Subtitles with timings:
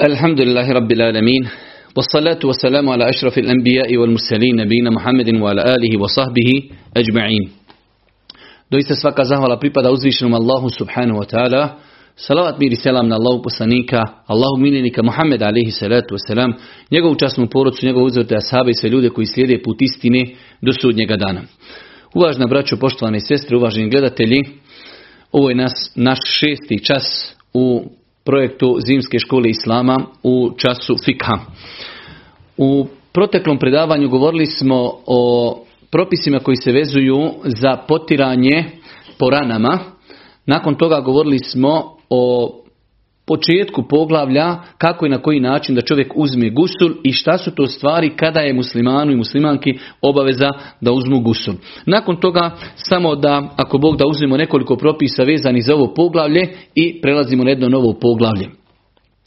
[0.00, 1.48] الحمد لله رب العالمين
[1.96, 6.50] والصلاة والسلام على أشرف الأنبياء والمرسلين نبينا محمد وعلى آله وصحبه
[6.96, 7.50] أجمعين
[8.70, 11.78] Doista svaka zahvala pripada uzvišenom Allahu subhanahu wa ta'ala.
[12.16, 16.52] Salavat mir i selam na Allahu poslanika, Allahu miljenika Muhammed alaihi salatu wasalam,
[16.90, 21.16] njegovu časnu porodcu, njegovu uzvrte ashabe i sve ljude koji slijede put istine do sudnjega
[21.16, 21.42] dana.
[22.14, 24.44] Uvažna braćo, poštovane sestre, uvaženi gledatelji,
[25.32, 27.84] ovo je nas, naš šesti čas u
[28.23, 31.37] projektu Zimske škole Islama u času Fikha.
[32.57, 38.65] U proteklom predavanju govorili smo o propisima koji se vezuju za potiranje
[39.17, 39.79] po ranama.
[40.45, 42.51] Nakon toga govorili smo o
[43.31, 47.67] početku poglavlja kako i na koji način da čovjek uzme gusul i šta su to
[47.67, 50.49] stvari kada je muslimanu i muslimanki obaveza
[50.81, 51.53] da uzmu gusul.
[51.85, 57.01] Nakon toga samo da ako Bog da uzmemo nekoliko propisa vezani za ovo poglavlje i
[57.01, 58.60] prelazimo na jedno novo poglavlje.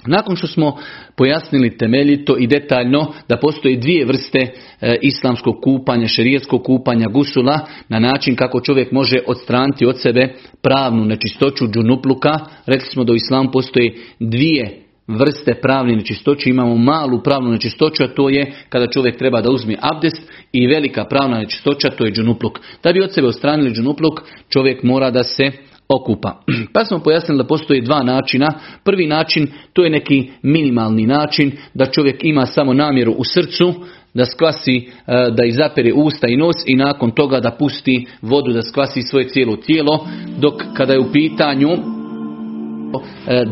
[0.06, 0.76] Nakon što smo
[1.16, 7.98] pojasnili temeljito i detaljno da postoje dvije vrste e, islamskog kupanja, šerijetskog kupanja gusula na
[7.98, 12.38] način kako čovjek može odstraniti od sebe pravnu nečistoću džunupluka.
[12.66, 16.50] Rekli smo da u islamu postoje dvije vrste pravne nečistoće.
[16.50, 21.04] Imamo malu pravnu nečistoću, a to je kada čovjek treba da uzme abdest i velika
[21.04, 22.60] pravna nečistoća, to je džunupluk.
[22.82, 25.52] Da bi od sebe odstranili džunupluk, čovjek mora da se
[25.88, 26.40] okupa.
[26.74, 28.52] Pa smo pojasnili da postoji dva načina.
[28.84, 33.74] Prvi način, to je neki minimalni način, da čovjek ima samo namjeru u srcu,
[34.14, 38.62] da skvasi, e, da izapere usta i nos i nakon toga da pusti vodu da
[38.62, 40.06] skvasi svoje cijelo tijelo,
[40.38, 41.93] dok kada je u pitanju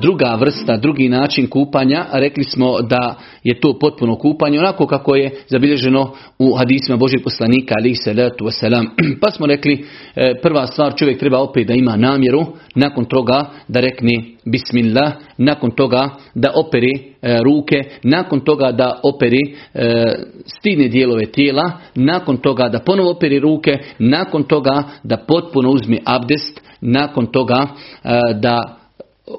[0.00, 5.30] druga vrsta, drugi način kupanja, rekli smo da je to potpuno kupanje, onako kako je
[5.48, 8.86] zabilježeno u hadisima Božeg poslanika, ali salatu wasalam.
[9.20, 9.84] Pa smo rekli,
[10.16, 14.12] e, prva stvar čovjek treba opet da ima namjeru, nakon toga da rekne
[14.44, 16.88] bismillah, nakon toga da opere
[17.22, 19.40] e, ruke, nakon toga da operi
[20.46, 26.60] stidne dijelove tijela, nakon toga da ponovo operi ruke, nakon toga da potpuno uzme abdest,
[26.80, 27.66] nakon toga
[28.34, 28.81] da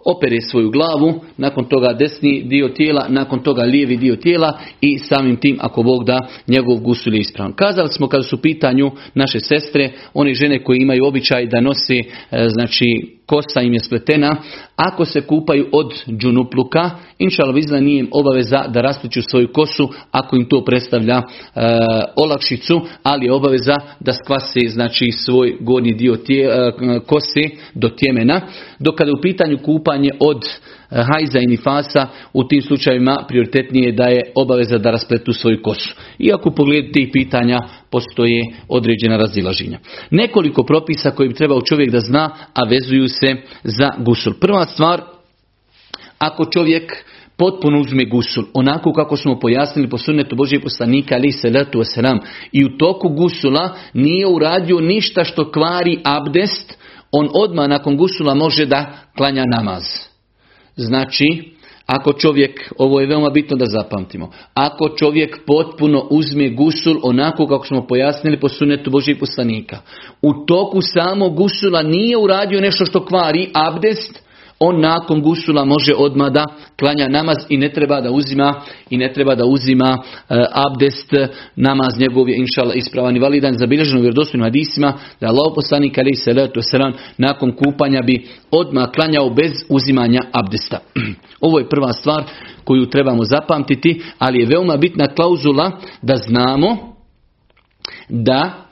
[0.06, 5.36] opere svoju glavu, nakon toga desni dio tijela, nakon toga lijevi dio tijela i samim
[5.36, 7.54] tim ako Bog da njegov gusul je ispravan.
[7.54, 11.96] Kazali smo kada su u pitanju naše sestre, one žene koje imaju običaj da nose
[11.96, 14.36] e, znači kosa im je spletena,
[14.76, 16.90] ako se kupaju od džunupluka,
[17.20, 21.24] inša vizla nije im obaveza da raspliću svoju kosu ako im to predstavlja e,
[22.16, 26.72] olakšicu, ali je obaveza da skvase znači svoj gornji dio tije, e,
[27.08, 28.42] kose do tjemena,
[28.80, 30.46] dok kada je u pitanju kupanje od
[30.94, 35.96] hajza i nifasa, u tim slučajevima prioritetnije da je obaveza da raspletu svoju kosu.
[36.20, 37.60] Iako u pogledu tih pitanja
[37.92, 39.80] postoje određena razilaženja.
[40.12, 44.34] Nekoliko propisa koji bi trebao čovjek da zna, a vezuju se za gusul.
[44.42, 45.02] Prva stvar,
[46.18, 46.92] ako čovjek
[47.38, 52.20] potpuno uzme gusul, onako kako smo pojasnili po sunnetu Božije poslanika ali se wasalam,
[52.52, 56.78] i u toku gusula nije uradio ništa što kvari abdest,
[57.12, 60.13] on odmah nakon gusula može da klanja namaz.
[60.76, 61.54] Znači,
[61.86, 67.66] ako čovjek, ovo je veoma bitno da zapamtimo, ako čovjek potpuno uzme gusul onako kako
[67.66, 69.78] smo pojasnili po sunetu Božih poslanika,
[70.22, 74.24] u toku samog gusula nije uradio nešto što kvari abdest,
[74.66, 76.46] on nakon gusula može odmah da
[76.80, 79.98] klanja namaz i ne treba da uzima i ne treba da uzima
[80.30, 81.14] e, abdest
[81.56, 86.16] namaz njegov je inšala ispravan i validan zabilježeno u vjerodostojnim hadisima da Allah poslanik ali
[86.62, 90.80] selam nakon kupanja bi odmah klanjao bez uzimanja abdesta.
[91.46, 92.24] Ovo je prva stvar
[92.64, 95.72] koju trebamo zapamtiti, ali je veoma bitna klauzula
[96.02, 96.94] da znamo
[98.10, 98.63] da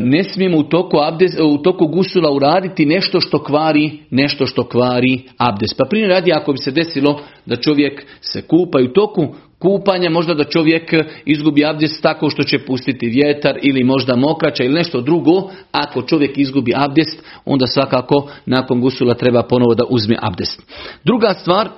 [0.00, 5.22] ne smijemo u toku, abdes, u toku gusula uraditi nešto što kvari, nešto što kvari
[5.36, 5.74] abdes.
[5.74, 9.26] Pa primjer radi ako bi se desilo da čovjek se kupa i u toku
[9.58, 10.92] kupanja možda da čovjek
[11.24, 15.50] izgubi abdes tako što će pustiti vjetar ili možda mokrača ili nešto drugo.
[15.72, 20.62] Ako čovjek izgubi abdest, onda svakako nakon gusula treba ponovo da uzme abdest.
[21.04, 21.68] Druga stvar,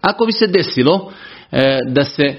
[0.00, 1.12] ako bi se desilo
[1.52, 2.34] e, da se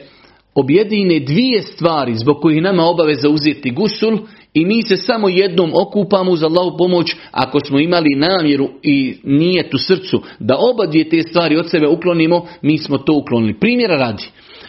[0.56, 4.20] objedine dvije stvari zbog kojih nama obaveza uzeti gusul
[4.54, 9.70] i mi se samo jednom okupamo uz Allahu pomoć ako smo imali namjeru i nije
[9.70, 13.60] tu srcu da oba dvije te stvari od sebe uklonimo, mi smo to uklonili.
[13.60, 14.24] Primjera radi,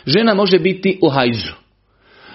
[0.07, 1.53] žena može biti u hajzu.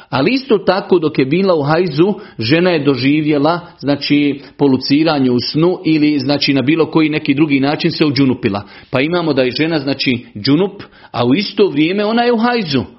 [0.09, 5.79] Ali isto tako dok je bila u hajzu, žena je doživjela, znači, poluciranje u snu
[5.85, 8.63] ili znači na bilo koji neki drugi način se uđunupila.
[8.89, 12.96] Pa imamo da je žena, znači, džunup, a u isto vrijeme ona je u hajzu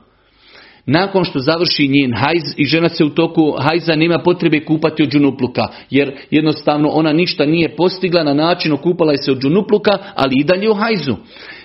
[0.89, 5.09] nakon što završi njen hajz i žena se u toku hajza nema potrebe kupati od
[5.09, 10.35] džunupluka, jer jednostavno ona ništa nije postigla na način okupala je se od džunupluka, ali
[10.41, 11.17] i dalje u hajzu.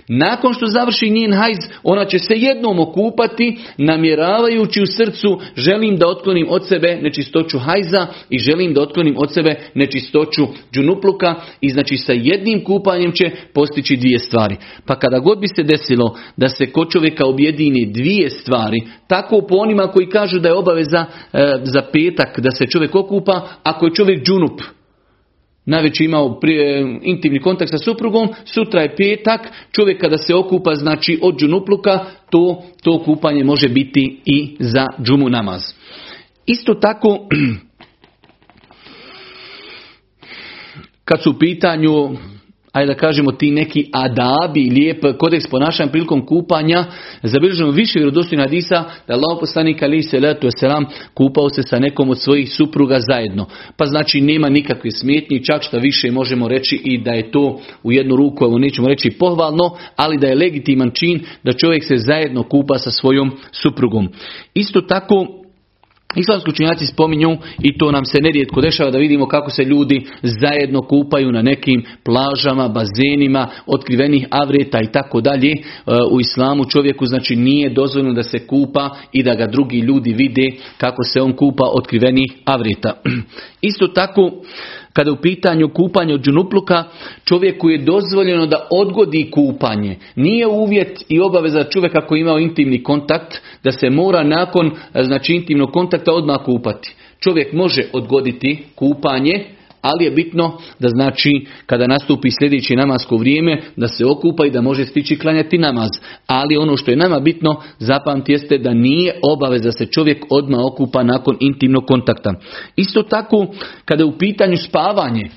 [0.07, 6.07] Nakon što završi njen hajz, ona će se jednom okupati, namjeravajući u srcu, želim da
[6.07, 11.97] otklonim od sebe nečistoću hajza i želim da otklonim od sebe nečistoću džunupluka i znači
[11.97, 14.55] sa jednim kupanjem će postići dvije stvari.
[14.85, 19.55] Pa kada god bi se desilo da se kod čovjeka objedini dvije stvari, tako po
[19.55, 23.93] onima koji kažu da je obaveza e, za petak da se čovjek okupa, ako je
[23.95, 24.61] čovjek džunup,
[25.65, 31.19] Najveć imao prije, intimni kontakt sa suprugom, sutra je petak, čovjek kada se okupa znači
[31.21, 35.61] od džunupluka, to, to kupanje može biti i za džumu namaz.
[36.45, 37.17] Isto tako,
[41.05, 42.09] kad su u pitanju
[42.73, 46.85] ajde da kažemo ti neki adabi, lijep kodeks ponašanja prilikom kupanja,
[47.23, 52.09] zabilježeno više vjerodostojnih hadisa da Allah poslanik ali se letu selam kupao se sa nekom
[52.09, 53.45] od svojih supruga zajedno.
[53.77, 57.91] Pa znači nema nikakve smetnje, čak što više možemo reći i da je to u
[57.91, 62.43] jednu ruku, evo nećemo reći pohvalno, ali da je legitiman čin da čovjek se zajedno
[62.43, 64.09] kupa sa svojom suprugom.
[64.53, 65.42] Isto tako
[66.15, 70.81] Islamski učenjaci spominju i to nam se nerijetko dešava da vidimo kako se ljudi zajedno
[70.81, 75.51] kupaju na nekim plažama, bazenima, otkrivenih avreta i tako dalje.
[75.51, 75.61] E,
[76.11, 80.47] u islamu čovjeku znači nije dozvoljeno da se kupa i da ga drugi ljudi vide
[80.77, 83.01] kako se on kupa otkrivenih avreta.
[83.61, 84.31] Isto tako
[84.93, 86.83] kada u pitanju kupanja od džunupluka,
[87.25, 89.97] čovjeku je dozvoljeno da odgodi kupanje.
[90.15, 95.71] Nije uvjet i obaveza čovjeka koji imao intimni kontakt da se mora nakon znači, intimnog
[95.71, 96.95] kontakta odmah kupati.
[97.19, 99.45] Čovjek može odgoditi kupanje,
[99.83, 104.61] ali je bitno da znači kada nastupi sljedeće namasko vrijeme da se okupa i da
[104.61, 105.89] može stići klanjati namaz.
[106.27, 111.03] Ali ono što je nama bitno zapamti jeste da nije obaveza se čovjek odmah okupa
[111.03, 112.33] nakon intimnog kontakta.
[112.75, 113.47] Isto tako
[113.85, 115.29] kada je u pitanju spavanje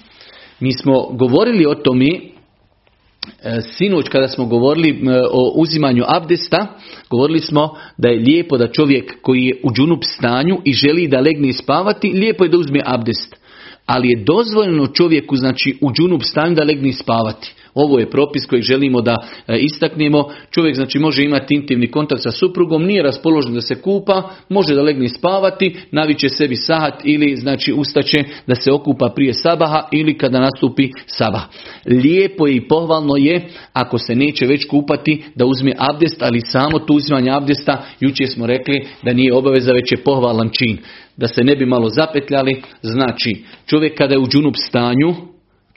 [0.60, 5.00] mi smo govorili o tome e, sinoć kada smo govorili
[5.30, 6.66] o uzimanju abdesta,
[7.10, 11.20] govorili smo da je lijepo da čovjek koji je u džunup stanju i želi da
[11.20, 13.45] legne spavati, lijepo je da uzme abdest
[13.86, 17.54] ali je dozvoljeno čovjeku znači u džunup stanju da legni spavati.
[17.74, 19.16] Ovo je propis koji želimo da
[19.48, 20.28] e, istaknemo.
[20.50, 24.82] Čovjek znači može imati intimni kontakt sa suprugom, nije raspoložen da se kupa, može da
[24.82, 30.40] legni spavati, naviće sebi sahat ili znači ustaće da se okupa prije sabaha ili kada
[30.40, 31.42] nastupi sabah.
[31.86, 36.78] Lijepo je i pohvalno je ako se neće već kupati da uzme abdest, ali samo
[36.78, 40.78] tu uzimanje abdesta jučer smo rekli da nije obaveza već je pohvalan čin.
[41.16, 45.14] Da se ne bi malo zapetljali, znači čovjek kada je u džunup stanju,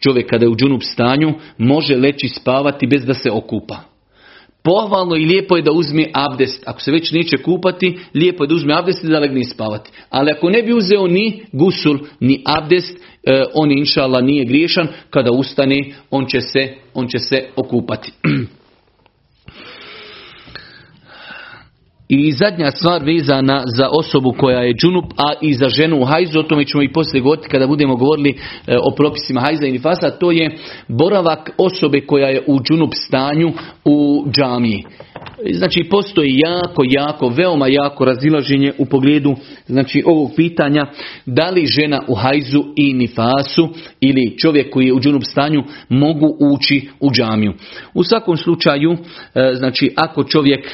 [0.02, 3.78] Čovjek kada je u džunup stanju može leći spavati bez da se okupa.
[4.64, 6.64] Pohvalno i lijepo je da uzme abdest.
[6.66, 9.92] Ako se već neće kupati, lijepo je da uzme abdest i da legne spavati.
[10.10, 14.88] Ali ako ne bi uzeo ni gusul, ni abdest, e, on inšala nije griješan.
[15.10, 18.12] Kada ustane, on će se, on će se okupati.
[22.12, 26.40] I zadnja stvar vezana za osobu koja je džunup, a i za ženu u hajzu,
[26.40, 30.10] o tome ćemo i poslije govoriti kada budemo govorili e, o propisima hajza i nifasa,
[30.10, 30.58] to je
[30.88, 33.52] boravak osobe koja je u džunup stanju
[33.86, 34.84] u džamiji.
[35.52, 39.36] Znači postoji jako, jako, veoma jako razilaženje u pogledu
[39.68, 40.86] znači ovog pitanja
[41.26, 46.38] da li žena u hajzu i nifasu ili čovjek koji je u džunup stanju mogu
[46.40, 47.54] ući u džamiju.
[47.94, 50.66] U svakom slučaju, e, znači ako čovjek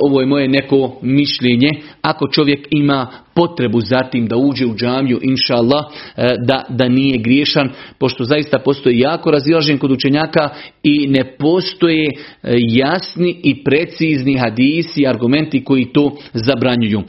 [0.00, 1.70] ovo je moje neko mišljenje,
[2.02, 3.06] ako čovjek ima
[3.40, 5.84] potrebu zatim da uđe u džamiju, inša Allah,
[6.16, 10.48] e, da, da nije griješan, pošto zaista postoji jako razilažen kod učenjaka
[10.82, 12.14] i ne postoje e,
[12.58, 17.02] jasni i precizni hadisi, argumenti koji to zabranjuju.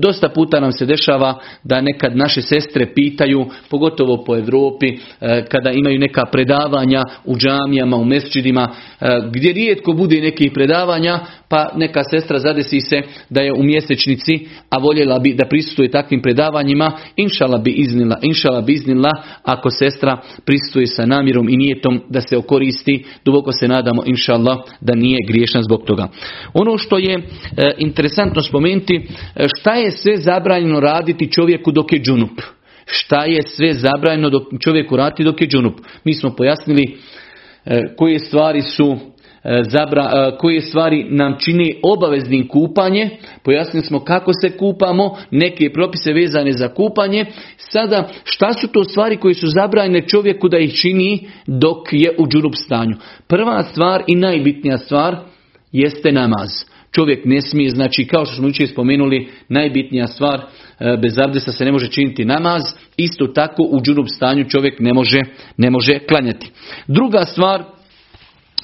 [0.00, 4.96] Dosta puta nam se dešava da nekad naše sestre pitaju, pogotovo po Europi,
[5.48, 8.68] kada imaju neka predavanja u džamijama, u mesčidima,
[9.30, 14.38] gdje rijetko bude nekih predavanja, pa neka sestra zadesi se da je u mjesečnici,
[14.70, 19.10] a voljela bi da prisustuje takvim predavanjima, inšala bi iznila, inšala bi iznila
[19.42, 24.94] ako sestra prisustuje sa namjerom i nijetom da se okoristi, duboko se nadamo inšala da
[24.94, 26.08] nije griješan zbog toga.
[26.54, 27.22] Ono što je e,
[27.78, 32.40] interesantno spomenuti, e, šta je sve zabranjeno raditi čovjeku dok je džunup?
[32.86, 35.74] Šta je sve zabranjeno dok čovjeku raditi dok je džunup?
[36.04, 36.96] Mi smo pojasnili
[37.64, 38.96] e, koje stvari su
[39.62, 43.10] zabra, e, koje stvari nam čini obaveznim kupanje.
[43.44, 47.26] Pojasnili smo kako se kupamo, neke propise vezane za kupanje.
[47.56, 52.26] Sada, šta su to stvari koje su zabranjene čovjeku da ih čini dok je u
[52.28, 52.96] džurup stanju?
[53.28, 55.16] Prva stvar i najbitnija stvar
[55.72, 56.50] jeste namaz.
[56.90, 60.40] Čovjek ne smije, znači kao što smo jučer spomenuli, najbitnija stvar,
[60.80, 62.62] e, bez abdesta se ne može činiti namaz,
[62.96, 65.20] isto tako u džurup stanju čovjek ne može,
[65.56, 66.50] ne može klanjati.
[66.86, 67.64] Druga stvar,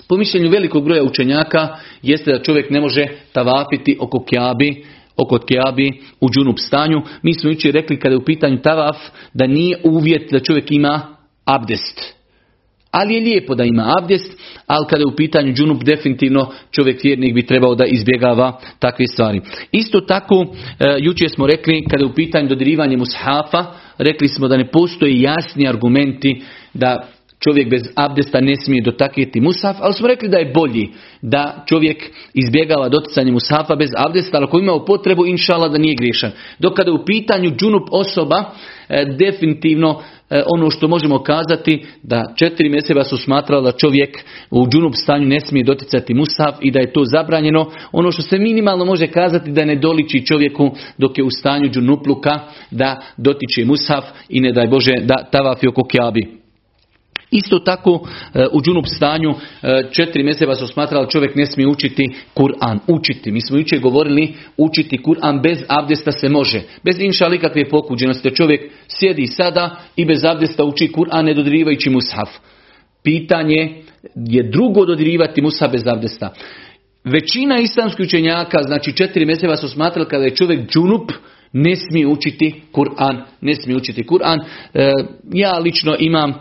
[0.08, 4.84] Po mišljenju velikog broja učenjaka jeste da čovjek ne može tavafiti oko kjabi,
[5.16, 7.02] oko kjabi u džunup stanju.
[7.22, 8.96] Mi smo jučer rekli kada je u pitanju tavaf
[9.34, 12.18] da nije uvjet da čovjek ima abdest.
[12.90, 14.32] Ali je lijepo da ima abdest,
[14.66, 19.40] ali kada je u pitanju džunup definitivno čovjek vjernik bi trebao da izbjegava takve stvari.
[19.72, 20.46] Isto tako,
[20.78, 23.64] e, jučer smo rekli kada je u pitanju dodirivanje mushafa,
[23.98, 26.42] rekli smo da ne postoje jasni argumenti
[26.74, 27.08] da
[27.40, 30.88] čovjek bez abdesta ne smije dotakjeti musaf, ali smo rekli da je bolji
[31.22, 36.30] da čovjek izbjegava doticanje musafa bez abdesta, ali ako ima potrebu, inšala da nije griješan.
[36.58, 38.44] Dok kada je u pitanju džunup osoba,
[38.88, 44.18] e, definitivno e, ono što možemo kazati da četiri mjeseva su smatrali da čovjek
[44.50, 47.70] u džunup stanju ne smije doticati musaf i da je to zabranjeno.
[47.92, 52.40] Ono što se minimalno može kazati da ne doliči čovjeku dok je u stanju džunupluka
[52.70, 56.37] da dotiče musaf i ne daj Bože da tavafi oko kjabi.
[57.30, 62.10] Isto tako e, u džunup stanju e, četiri mjeseca su smatrali čovjek ne smije učiti
[62.34, 62.78] Kur'an.
[62.86, 63.32] Učiti.
[63.32, 66.62] Mi smo jučer govorili učiti Kur'an bez abdesta se može.
[66.84, 68.34] Bez inša kakve pokuđenosti.
[68.34, 72.28] Čovjek sjedi sada i bez abdesta uči Kur'an ne dodirivajući mushaf.
[73.02, 73.82] Pitanje
[74.14, 76.32] je drugo dodirivati mushaf bez abdesta.
[77.04, 81.12] Većina islamskih učenjaka, znači četiri mjeseca su smatrali kada je čovjek džunup,
[81.52, 84.38] ne smije učiti Kur'an, ne smije učiti Kur'an.
[84.74, 84.90] E,
[85.32, 86.34] ja lično imam e,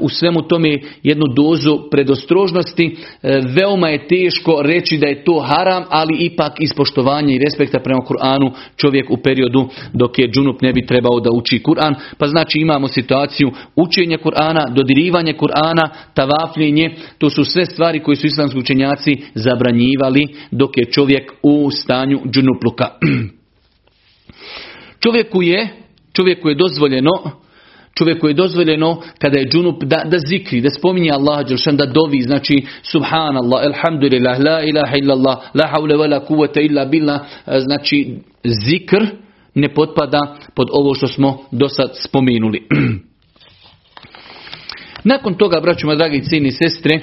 [0.00, 2.96] u svemu tome jednu dozu predostrožnosti.
[3.22, 8.00] E, veoma je teško reći da je to haram, ali ipak ispoštovanje i respekta prema
[8.00, 11.94] Kur'anu čovjek u periodu dok je džunup ne bi trebao da uči Kur'an.
[12.18, 16.90] Pa znači imamo situaciju učenja Kur'ana, dodirivanje Kur'ana, tavafljenje.
[17.18, 22.88] To su sve stvari koje su islamski učenjaci zabranjivali dok je čovjek u stanju džunupluka.
[25.04, 25.68] Čovjeku je,
[26.12, 27.44] čovjeku je dozvoljeno
[27.98, 32.66] čovjeku je dozvoljeno kada je džunup da, da zikri, da spominje Allah da dovi, znači
[32.82, 37.20] subhanallah, alhamdulillah, la ilaha illallah, la hawla wa la kuvvata illa billah,
[37.58, 39.06] znači zikr
[39.54, 42.62] ne potpada pod ovo što smo do sad spomenuli.
[45.04, 47.00] Nakon toga, braćuma, dragi cijeni sestre,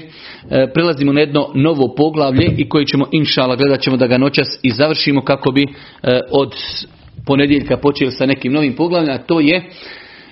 [0.50, 4.60] e, prelazimo na jedno novo poglavlje i koje ćemo, inšala, gledat ćemo da ga noćas
[4.62, 6.55] i završimo kako bi e, od
[7.25, 9.63] ponedjeljka počeli sa nekim novim poglavljima, to je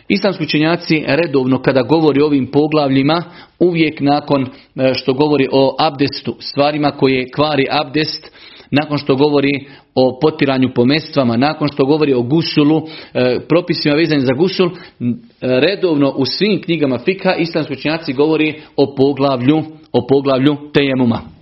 [0.10, 3.24] Islamski učenjaci redovno kada govori o ovim poglavljima,
[3.60, 8.31] uvijek nakon e, što govori o abdestu, stvarima koje kvari abdest,
[8.72, 12.81] nakon što govori o potiranju po mestvama, nakon što govori o gusulu,
[13.13, 14.69] e, propisima vezanim za gusul,
[15.41, 21.38] redovno u svim knjigama fika islamski učenjaci govori o poglavlju, o poglavlju tejemuma.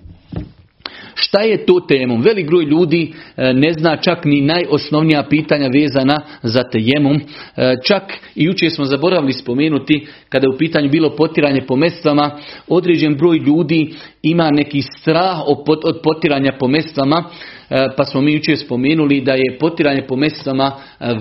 [1.19, 2.21] Šta je to temom?
[2.21, 7.15] Velik broj ljudi e, ne zna čak ni najosnovnija pitanja vezana za tejemum.
[7.15, 8.03] E, čak
[8.36, 12.31] i jučer smo zaboravili spomenuti kada je u pitanju bilo potiranje po mestvama,
[12.67, 15.38] određen broj ljudi ima neki strah
[15.83, 17.24] od potiranja po mestvama,
[17.69, 20.71] e, pa smo mi jučer spomenuli da je potiranje po mestvama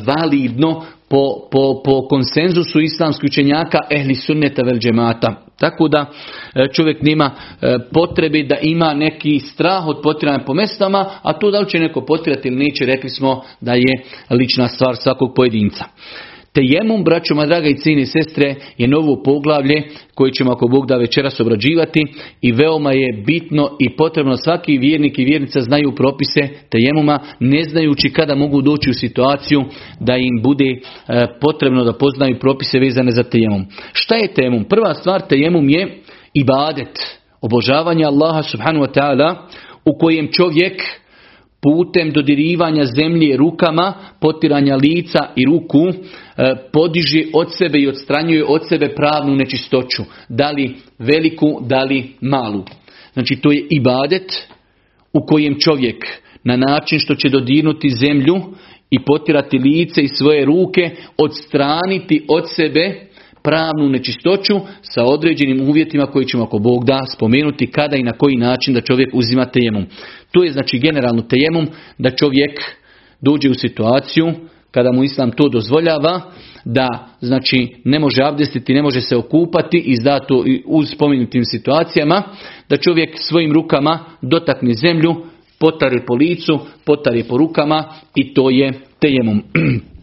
[0.07, 5.35] validno po, po, po konsenzusu islamskih učenjaka ehli sunneta vel džemata.
[5.59, 6.07] Tako da
[6.55, 11.51] e, čovjek nema e, potrebe da ima neki strah od potiranja po mestama, a to
[11.51, 15.85] da li će neko potirati ili neće, rekli smo da je lična stvar svakog pojedinca.
[16.57, 19.83] Tejemum, braćoma draga i cijene sestre, je novo poglavlje
[20.15, 22.01] koje ćemo ako Bog da večeras obrađivati
[22.41, 28.11] i veoma je bitno i potrebno svaki vjernik i vjernica znaju propise tejemuma, ne znajući
[28.11, 29.65] kada mogu doći u situaciju
[30.01, 30.79] da im bude e,
[31.41, 33.65] potrebno da poznaju propise vezane za tejemum.
[33.93, 34.65] Šta je tejemum?
[34.65, 35.99] Prva stvar tejemum je
[36.35, 36.99] ibadet,
[37.41, 39.35] obožavanje Allaha subhanahu wa ta'ala
[39.85, 40.83] u kojem čovjek
[41.63, 45.93] putem dodirivanja zemlje rukama, potiranja lica i ruku, e,
[46.73, 50.03] podiže od sebe i odstranjuje od sebe pravnu nečistoću.
[50.29, 52.65] Da li veliku, da li malu.
[53.13, 54.33] Znači to je ibadet
[55.13, 56.07] u kojem čovjek
[56.45, 58.35] na način što će dodirnuti zemlju
[58.91, 63.07] i potirati lice i svoje ruke, odstraniti od sebe
[63.43, 68.37] pravnu nečistoću sa određenim uvjetima koji ćemo ako Bog da spomenuti kada i na koji
[68.37, 69.87] način da čovjek uzima tejemum.
[70.33, 71.69] To je znači generalno tejemum
[71.99, 72.61] da čovjek
[73.21, 74.33] dođe u situaciju
[74.71, 76.21] kada mu Islam to dozvoljava
[76.65, 82.23] da znači ne može abdestiti, ne može se okupati i zato uz spomenutim situacijama
[82.69, 85.15] da čovjek svojim rukama dotakne zemlju,
[85.59, 89.43] potare po licu, potare po rukama i to je tejemum.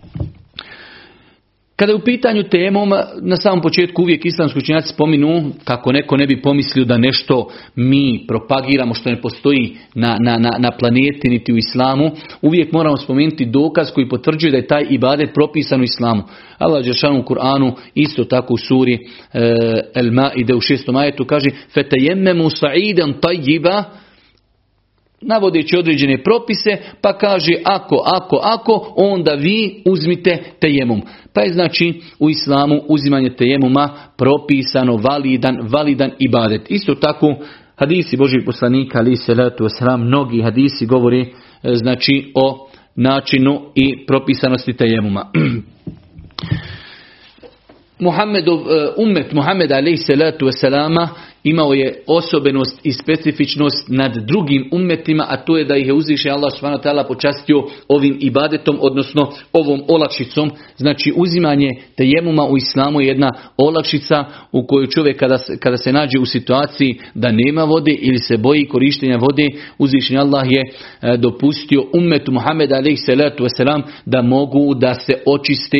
[1.75, 2.89] Kada je u pitanju temom,
[3.22, 8.25] na samom početku uvijek islamski učenjaci spominu kako neko ne bi pomislio da nešto mi
[8.27, 12.12] propagiramo što ne postoji na, na, na, na planeti niti u islamu,
[12.42, 16.24] uvijek moramo spomenuti dokaz koji potvrđuje da je taj ibadet propisan u islamu.
[16.58, 19.00] Allah Đeršanu u Kur'anu isto tako u suri e,
[19.96, 23.84] El Maide u šestom ajetu kaže Fetejemmemu sa'idan tajjiba
[25.25, 31.01] navodeći određene propise, pa kaže ako, ako, ako, onda vi uzmite tejemum.
[31.34, 36.62] Pa je znači u islamu uzimanje tejemuma propisano, validan, validan ibadet.
[36.72, 37.36] Isto tako
[37.75, 44.74] hadisi Božih poslanika, ali se letu mnogi hadisi govori e, znači o načinu i propisanosti
[44.74, 45.25] tejemuma.
[48.00, 51.08] Muhammedov, e, umet Muhammed alaih salatu wasalama
[51.43, 56.29] imao je osobenost i specifičnost nad drugim umetima, a to je da ih je uzviše
[56.29, 60.51] Allah subhanahu počastio ovim ibadetom, odnosno ovom olakšicom.
[60.77, 65.91] Znači uzimanje tejemuma u islamu je jedna olakšica u kojoj čovjek kada se, kada se
[65.91, 69.47] nađe u situaciji da nema vode ili se boji korištenja vode,
[69.77, 72.81] uzvišen Allah je e, dopustio umetu Muhammeda
[73.39, 75.77] wasalam da mogu da se očiste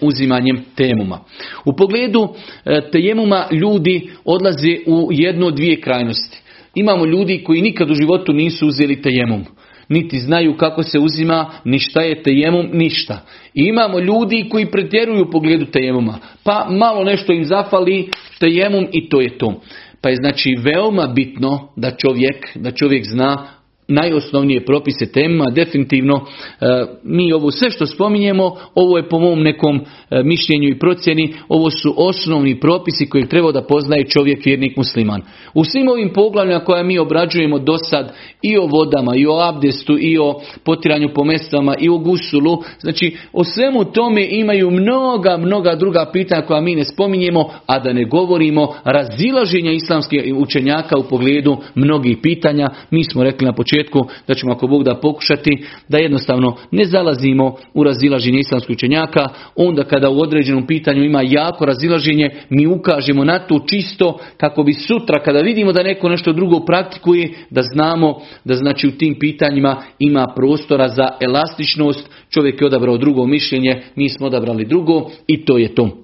[0.00, 1.20] uzimanjem tejemuma.
[1.64, 2.28] U pogledu
[2.64, 6.38] e, tejemuma ljudi odlaze u jednu od dvije krajnosti.
[6.74, 9.44] Imamo ljudi koji nikad u životu nisu uzeli tejemum.
[9.88, 13.20] Niti znaju kako se uzima, ni šta je tejemum, ništa.
[13.54, 16.18] I imamo ljudi koji pretjeruju u pogledu tejemuma.
[16.44, 18.08] Pa malo nešto im zafali
[18.40, 19.60] tejemum i to je to.
[20.00, 23.57] Pa je znači veoma bitno da čovjek, da čovjek zna
[23.88, 26.66] najosnovnije propise tema, definitivno e,
[27.02, 29.80] mi ovo sve što spominjemo, ovo je po mom nekom
[30.10, 35.22] e, mišljenju i procjeni, ovo su osnovni propisi koje treba da poznaje čovjek vjernik musliman.
[35.54, 39.98] U svim ovim poglavljima koje mi obrađujemo do sad i o vodama, i o abdestu,
[40.00, 45.74] i o potiranju po mestama, i o gusulu, znači o svemu tome imaju mnoga, mnoga
[45.74, 51.56] druga pitanja koja mi ne spominjemo, a da ne govorimo razilaženja islamskih učenjaka u pogledu
[51.74, 52.68] mnogih pitanja.
[52.90, 56.84] Mi smo rekli na početku početku da ćemo ako Bog da pokušati da jednostavno ne
[56.84, 63.24] zalazimo u razilaženje islamskih učenjaka, onda kada u određenom pitanju ima jako razilaženje, mi ukažemo
[63.24, 68.20] na to čisto kako bi sutra kada vidimo da neko nešto drugo praktikuje, da znamo
[68.44, 74.08] da znači u tim pitanjima ima prostora za elastičnost, čovjek je odabrao drugo mišljenje, mi
[74.08, 75.88] smo odabrali drugo i to je to.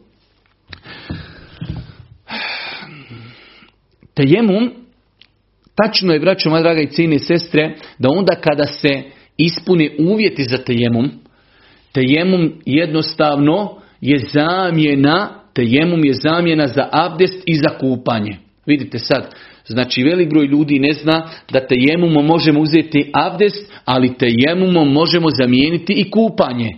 [4.15, 4.84] Tejemum
[5.75, 9.03] Tačno je, braćo, moja draga i cijene sestre, da onda kada se
[9.37, 11.11] ispune uvjeti za tejemum,
[11.93, 18.37] tejemum jednostavno je zamjena, tejemum je zamjena za abdest i za kupanje.
[18.67, 19.35] Vidite sad,
[19.67, 25.93] znači velik broj ljudi ne zna da tejemumom možemo uzeti abdest, ali tejemumom možemo zamijeniti
[25.93, 26.71] i kupanje.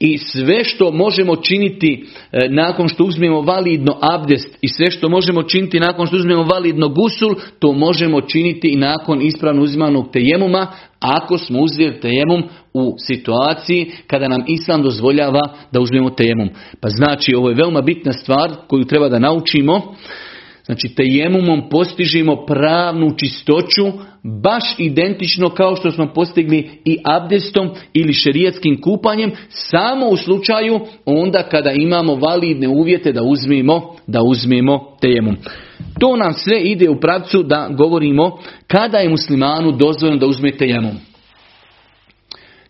[0.00, 5.42] I sve što možemo činiti e, nakon što uzmemo validno abdest i sve što možemo
[5.42, 10.66] činiti nakon što uzmemo validno gusul, to možemo činiti i nakon ispravno uzimanog tejemuma,
[11.00, 12.42] ako smo uzeli tejemum
[12.74, 15.40] u situaciji kada nam Islam dozvoljava
[15.72, 16.48] da uzmemo tejemum.
[16.80, 19.94] Pa znači ovo je veoma bitna stvar koju treba da naučimo.
[20.66, 23.92] Znači tejemumom postižimo pravnu čistoću,
[24.42, 31.42] baš identično kao što smo postigli i abdestom ili šerijatskim kupanjem, samo u slučaju onda
[31.42, 35.36] kada imamo validne uvjete da uzmemo, da uzmemo tejemum.
[36.00, 40.94] To nam sve ide u pravcu da govorimo kada je muslimanu dozvoljeno da uzme tejemum.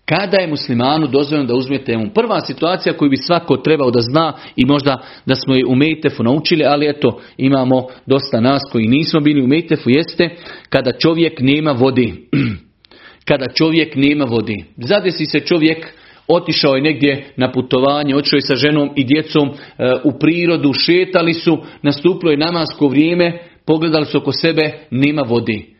[0.08, 2.10] Kada je muslimanu dozvoljeno da uzme temu?
[2.14, 6.22] Prva situacija koju bi svako trebao da zna i možda da smo je u Mejtefu
[6.22, 10.30] naučili, ali eto imamo dosta nas koji nismo bili u Mejtefu, jeste
[10.68, 12.28] kada čovjek nema vodi.
[13.28, 14.64] kada čovjek nema vodi.
[14.76, 15.86] Zadesi se čovjek
[16.28, 21.34] Otišao je negdje na putovanje, otišao je sa ženom i djecom e, u prirodu, šetali
[21.34, 25.75] su, nastupilo je namasko vrijeme, pogledali su oko sebe, nema vodi.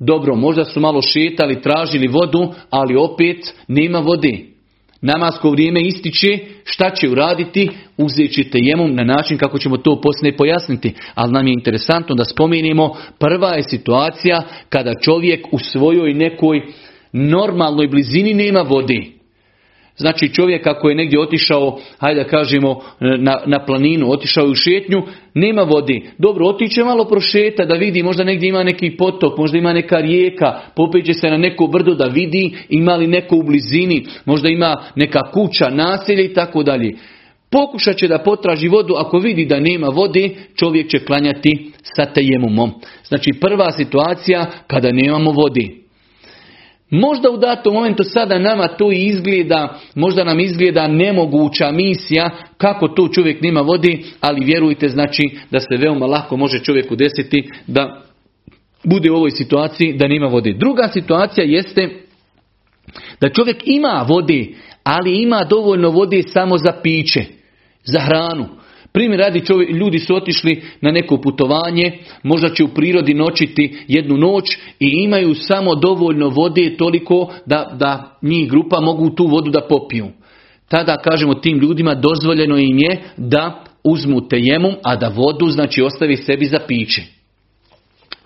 [0.00, 4.38] Dobro, možda su malo šetali, tražili vodu, ali opet nema vode.
[5.02, 7.68] Namasko vrijeme ističe, šta će uraditi?
[7.96, 10.94] Uzet ćete jemom na način kako ćemo to poslije pojasniti.
[11.14, 16.62] Ali nam je interesantno da spomenemo, prva je situacija kada čovjek u svojoj nekoj
[17.12, 19.19] normalnoj blizini nema vode.
[20.00, 25.02] Znači čovjek ako je negdje otišao, hajde da kažemo, na, na planinu, otišao u šetnju,
[25.34, 26.02] nema vodi.
[26.18, 30.60] Dobro, otiće malo prošeta da vidi, možda negdje ima neki potok, možda ima neka rijeka,
[30.76, 35.30] popeće se na neko brdo da vidi ima li neko u blizini, možda ima neka
[35.32, 36.90] kuća, naselje i tako dalje.
[37.50, 42.70] Pokušat će da potraži vodu, ako vidi da nema vode, čovjek će klanjati sa tejemumom.
[43.04, 45.79] Znači prva situacija kada nemamo vodi.
[46.90, 53.08] Možda u datom momentu sada nama to izgleda, možda nam izgleda nemoguća misija kako to
[53.08, 58.02] čovjek nima vodi, ali vjerujte znači da se veoma lako može čovjeku desiti da
[58.84, 60.52] bude u ovoj situaciji da nema vode.
[60.52, 61.88] Druga situacija jeste
[63.20, 64.46] da čovjek ima vode,
[64.82, 67.24] ali ima dovoljno vode samo za piće,
[67.84, 68.59] za hranu.
[68.92, 74.16] Primjer radi čovjek, ljudi su otišli na neko putovanje, možda će u prirodi noćiti jednu
[74.16, 74.44] noć
[74.80, 80.08] i imaju samo dovoljno vode toliko da, da njih grupa mogu tu vodu da popiju.
[80.68, 86.16] Tada kažemo tim ljudima dozvoljeno im je da uzmu tejemum, a da vodu znači ostavi
[86.16, 87.02] sebi za piće.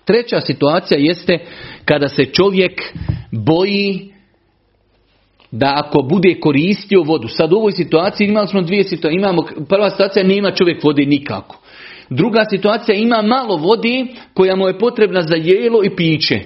[0.05, 1.39] Treća situacija jeste
[1.85, 2.81] kada se čovjek
[3.31, 4.14] boji
[5.51, 9.89] da ako bude koristio vodu, sad u ovoj situaciji imali smo dvije situacije, imamo, prva
[9.89, 11.59] situacija nema čovjek vode nikako.
[12.09, 16.39] Druga situacija ima malo vode koja mu je potrebna za jelo i piće.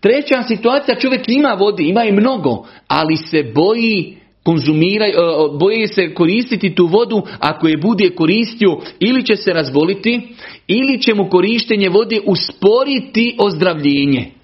[0.00, 5.12] Treća situacija čovjek ima vode, ima i mnogo, ali se boji konzumira, e,
[5.60, 10.20] boji se koristiti tu vodu, ako je bude koristio ili će se razboliti,
[10.66, 14.41] ili će mu korištenje vode usporiti ozdravljenje.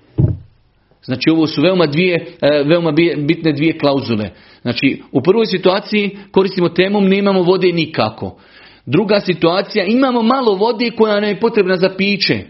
[1.08, 4.30] Znači ovo su veoma, dvije, e, veoma bitne dvije klauzule.
[4.62, 8.38] Znači u prvoj situaciji koristimo temom, nemamo vode nikako.
[8.86, 12.40] Druga situacija, imamo malo vode koja nam je potrebna za piće.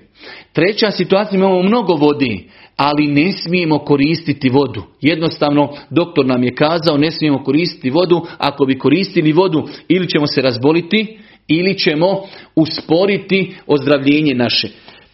[0.52, 2.38] Treća situacija, imamo mnogo vode,
[2.76, 4.82] ali ne smijemo koristiti vodu.
[5.00, 8.26] Jednostavno, doktor nam je kazao, ne smijemo koristiti vodu.
[8.38, 11.18] Ako bi koristili vodu, ili ćemo se razboliti,
[11.48, 12.22] ili ćemo
[12.56, 14.68] usporiti ozdravljenje naše.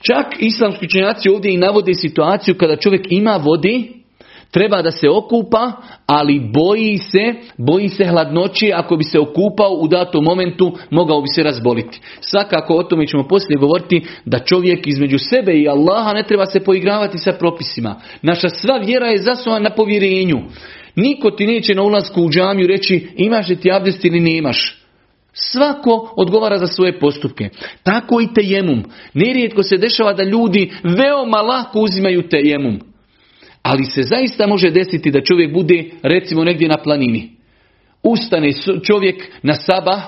[0.06, 4.04] Čak islamski činjaci ovdje i navode situaciju kada čovjek ima vodi,
[4.50, 5.72] treba da se okupa,
[6.06, 11.28] ali boji se, boji se hladnoći, ako bi se okupao u datom momentu, mogao bi
[11.28, 12.00] se razboliti.
[12.20, 16.60] Svakako o tome ćemo poslije govoriti da čovjek između sebe i Allaha ne treba se
[16.60, 18.00] poigravati sa propisima.
[18.22, 20.38] Naša sva vjera je zasnovana na povjerenju.
[20.96, 24.83] Niko ti neće na ulasku u džamiju reći imaš li ti abdest ili nemaš.
[25.36, 27.48] Svako odgovara za svoje postupke.
[27.82, 28.84] Tako i tejemum.
[29.14, 32.80] Nerijetko se dešava da ljudi veoma lako uzimaju tejemum.
[33.62, 37.30] Ali se zaista može desiti da čovjek bude recimo negdje na planini.
[38.02, 38.50] Ustane
[38.86, 40.02] čovjek na saba,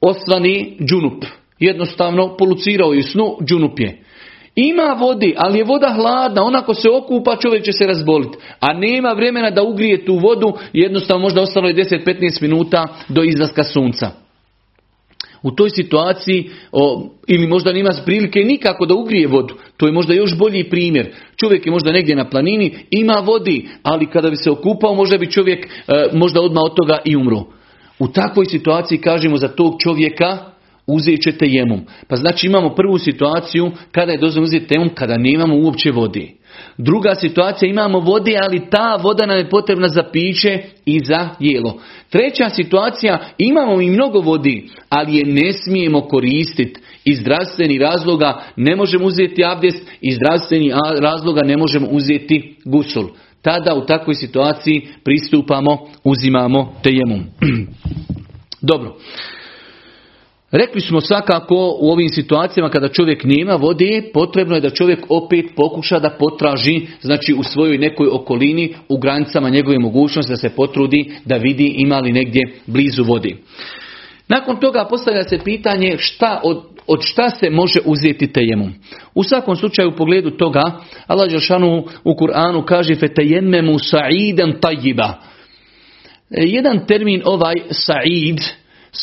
[0.00, 1.24] osvani džunup.
[1.58, 4.02] Jednostavno polucirao je snu, džunup je.
[4.56, 8.38] Ima vodi, ali je voda hladna, onako se okupa, čovjek će se razboliti.
[8.60, 13.64] A nema vremena da ugrije tu vodu, jednostavno možda ostalo je 10-15 minuta do izlaska
[13.64, 14.10] sunca.
[15.42, 20.14] U toj situaciji, o, ili možda nema prilike nikako da ugrije vodu, to je možda
[20.14, 21.14] još bolji primjer.
[21.36, 25.30] Čovjek je možda negdje na planini, ima vodi, ali kada bi se okupao, možda bi
[25.30, 25.68] čovjek e,
[26.12, 27.44] možda odmah od toga i umro.
[27.98, 30.55] U takvoj situaciji kažemo za tog čovjeka,
[30.86, 31.80] uzet ćete jemom.
[32.08, 36.28] Pa znači imamo prvu situaciju kada je dozvoljeno uzeti temom kada nemamo uopće vode.
[36.78, 41.80] Druga situacija imamo vode, ali ta voda nam je potrebna za piće i za jelo.
[42.10, 46.80] Treća situacija imamo i mnogo vodi, ali je ne smijemo koristiti.
[47.04, 53.08] Iz zdravstvenih razloga ne možemo uzeti abdest, iz zdravstvenih razloga ne možemo uzeti gusul.
[53.42, 57.24] Tada u takvoj situaciji pristupamo, uzimamo tejemom.
[58.70, 58.96] Dobro.
[60.56, 65.44] Rekli smo svakako u ovim situacijama kada čovjek nema vode, potrebno je da čovjek opet
[65.56, 71.10] pokuša da potraži, znači u svojoj nekoj okolini, u granicama njegove mogućnosti da se potrudi
[71.24, 73.36] da vidi ima li negdje blizu vodi.
[74.28, 78.72] Nakon toga postavlja se pitanje šta od, od šta se može uzeti tejemom.
[79.14, 80.62] U svakom slučaju u pogledu toga
[81.06, 85.14] Allah Đelšanu u Kur'anu kaže fetejemmemu sa'idan tajiba.
[86.30, 88.40] E, jedan termin ovaj sa'id,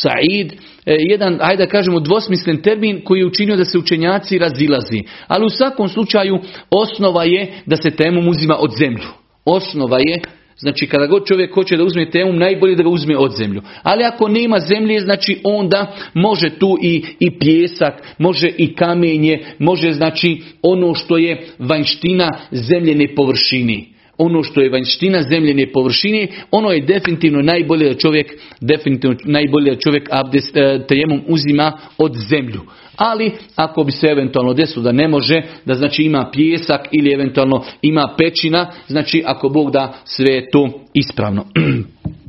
[0.01, 0.53] sa'id
[0.85, 4.99] E, jedan, ajde da kažemo, dvosmislen termin koji je učinio da se učenjaci razilazi.
[5.27, 9.07] Ali u svakom slučaju osnova je da se temu uzima od zemlju.
[9.45, 10.21] Osnova je
[10.57, 13.61] Znači kada god čovjek hoće da uzme temu, najbolje da ga uzme od zemlju.
[13.83, 19.91] Ali ako nema zemlje, znači onda može tu i, i pjesak, može i kamenje, može
[19.91, 26.81] znači ono što je vanština zemljene površini ono što je vanjština zemljene površine, ono je
[26.81, 30.79] definitivno najbolje da čovjek, definitivno najbolje da čovjek abdest, e,
[31.27, 32.61] uzima od zemlju.
[32.95, 37.63] Ali ako bi se eventualno desilo da ne može, da znači ima pjesak ili eventualno
[37.81, 41.45] ima pećina, znači ako Bog da sve je to ispravno.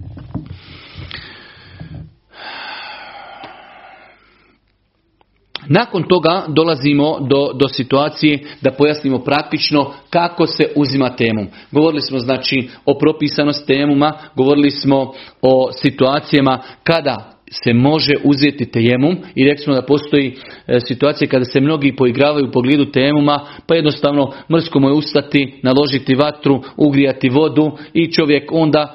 [5.68, 11.46] Nakon toga dolazimo do, do situacije da pojasnimo praktično kako se uzima temom.
[11.70, 19.16] Govorili smo znači o propisanosti temuma, govorili smo o situacijama kada se može uzeti tejemum
[19.34, 23.74] i rekli smo da postoji e, situacija kada se mnogi poigravaju u pogledu tejemuma pa
[23.74, 28.94] jednostavno mrsko mu je ustati, naložiti vatru, ugrijati vodu i čovjek onda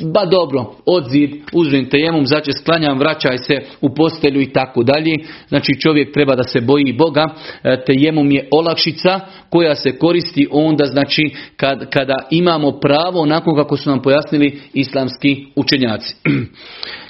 [0.00, 5.14] ba dobro, odzid, uzmem tejemum, znači sklanjam, vraćaj se u postelju i tako dalje.
[5.48, 7.24] Znači čovjek treba da se boji Boga.
[7.62, 13.76] E, tejemum je olakšica koja se koristi onda znači kad, kada imamo pravo onako kako
[13.76, 16.16] su nam pojasnili islamski učenjaci.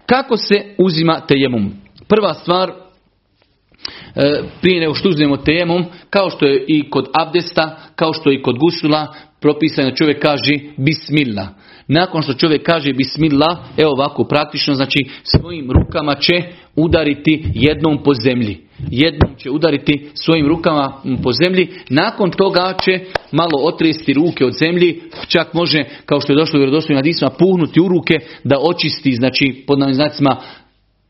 [0.07, 1.73] Kako se uzima tejemum?
[2.09, 8.13] Prva stvar, e, prije nego što uzmemo tejemum, kao što je i kod abdesta, kao
[8.13, 11.49] što je i kod gusula, propisano čovjek kaže bismillah.
[11.89, 16.43] Nakon što čovjek kaže bismillah, evo ovako praktično, znači svojim rukama će
[16.77, 18.59] udariti jednom po zemlji.
[18.91, 21.69] Jednom će udariti svojim rukama po zemlji.
[21.89, 23.01] Nakon toga će
[23.33, 25.01] malo otresti ruke od zemlji.
[25.29, 29.65] Čak može, kao što je došlo u vjerodostojnim hadisma, puhnuti u ruke da očisti, znači
[29.67, 30.37] pod navim znacima,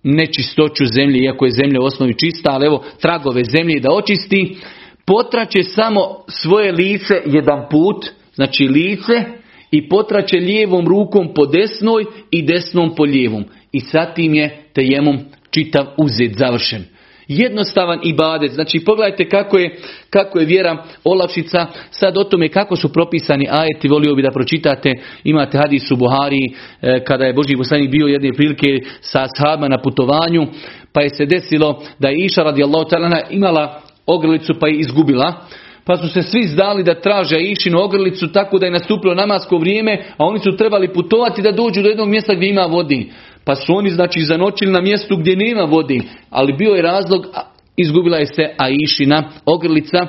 [0.03, 4.57] nečistoću zemlje, iako je zemlja u osnovi čista, ali evo tragove zemlje da očisti.
[5.07, 9.25] Potraće samo svoje lice jedan put, znači lice,
[9.71, 13.45] i potraće lijevom rukom po desnoj i desnom po lijevom.
[13.73, 15.19] I sad tim je tejemom
[15.51, 16.85] čitav uzet završen.
[17.29, 18.53] Jednostavan ibadet.
[18.53, 19.77] Znači pogledajte kako je,
[20.11, 21.67] kako je vjera olakšica.
[21.91, 23.89] Sad o tome kako su propisani ajeti.
[23.89, 24.93] Volio bi da pročitate.
[25.25, 26.41] Imate hadis u Buhari
[26.83, 28.67] e, kada je Božji poslanik bio jedne prilike
[29.01, 30.47] sa ashabima na putovanju.
[30.93, 35.47] Pa je se desilo da je Iša radijallahu ta'ala imala ogrlicu pa je izgubila
[35.87, 40.05] pa su se svi zdali da traže išinu ogrlicu tako da je nastupilo namasko vrijeme,
[40.17, 43.11] a oni su trebali putovati da dođu do jednog mjesta gdje ima vodi.
[43.45, 47.27] Pa su oni znači zanočili na mjestu gdje nema vodi, ali bio je razlog,
[47.77, 50.07] izgubila je se Aishina ogrlica,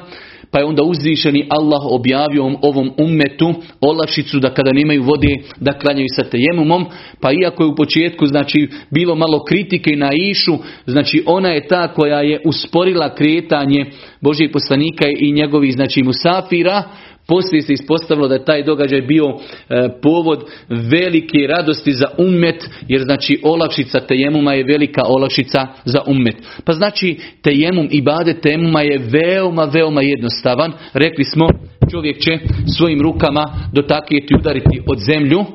[0.58, 6.08] pa je onda uzvišeni Allah objavio ovom ummetu olakšicu da kada nemaju vode da klanjaju
[6.16, 6.86] sa tejemumom.
[7.22, 11.94] Pa iako je u početku znači bilo malo kritike na Išu, znači ona je ta
[11.94, 13.86] koja je usporila kretanje
[14.22, 16.84] Božijeg poslanika i njegovih znači musafira,
[17.28, 23.02] poslije se ispostavilo da je taj događaj bio e, povod velike radosti za ummet, jer
[23.02, 26.36] znači olakšica tejemuma je velika olakšica za ummet.
[26.66, 30.74] Pa znači tejemum i bade tejemuma je veoma, veoma jednostavan.
[30.94, 31.48] Rekli smo,
[31.92, 32.40] čovjek će
[32.78, 35.46] svojim rukama dotakjeti udariti od zemlju,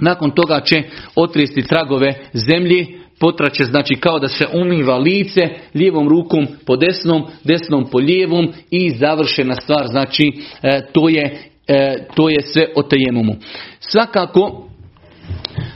[0.00, 0.82] nakon toga će
[1.16, 7.86] otresti tragove zemlji, potraće, znači kao da se umiva lice, lijevom rukom po desnom, desnom
[7.90, 10.32] po lijevom i završena stvar, znači
[10.62, 13.34] e, to, je, e, to je sve o tajemumu.
[13.80, 14.68] Svakako,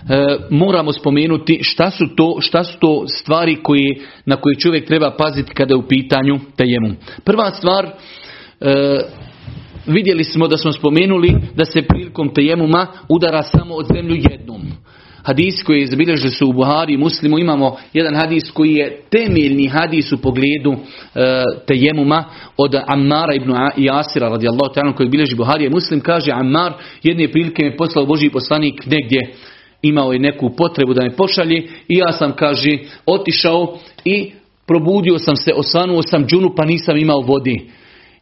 [0.09, 5.15] e, moramo spomenuti šta su to, šta su to stvari koji, na koje čovjek treba
[5.19, 6.97] paziti kada je u pitanju tajemum.
[7.25, 7.91] Prva stvar,
[9.87, 14.63] vidjeli smo da smo spomenuli da se prilikom tajemuma udara samo od zemlju jednom
[15.29, 20.13] hadis koji zabilježili su u Buhari i Muslimu imamo jedan hadis koji je temeljni hadis
[20.13, 20.79] u pogledu e,
[21.67, 22.25] tejemuma
[22.57, 27.65] od Ammara ibn Jasira radijallahu ta'ala koji bilježi Buhari i Muslim kaže Ammar jedne prilike
[27.65, 29.35] mi poslao Boži poslanik negdje
[29.83, 34.33] imao je neku potrebu da me pošalje i ja sam kaže otišao i
[34.67, 37.71] probudio sam se, osvanuo sam džunu pa nisam imao vodi.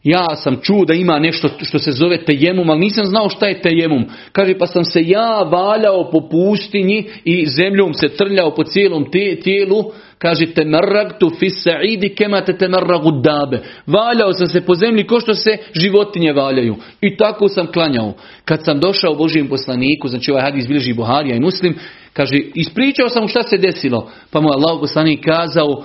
[0.03, 3.61] Ja sam čuo da ima nešto što se zove tejemum, ali nisam znao šta je
[3.61, 4.05] tejemum.
[4.31, 9.05] Kaže, pa sam se ja valjao po pustinji i zemljom se trljao po cijelom
[9.43, 9.83] tijelu.
[10.17, 13.59] Kaže, temerragtu fi sa'idi kemate temerragu dabe.
[13.87, 16.75] Valjao sam se po zemlji ko što se životinje valjaju.
[17.01, 18.13] I tako sam klanjao.
[18.45, 21.75] Kad sam došao Božijem poslaniku, znači ovaj hadis bilježi Buharija i Muslim,
[22.13, 24.11] kaže, ispričao sam mu šta se desilo.
[24.31, 25.83] Pa mu Allah poslanik kazao,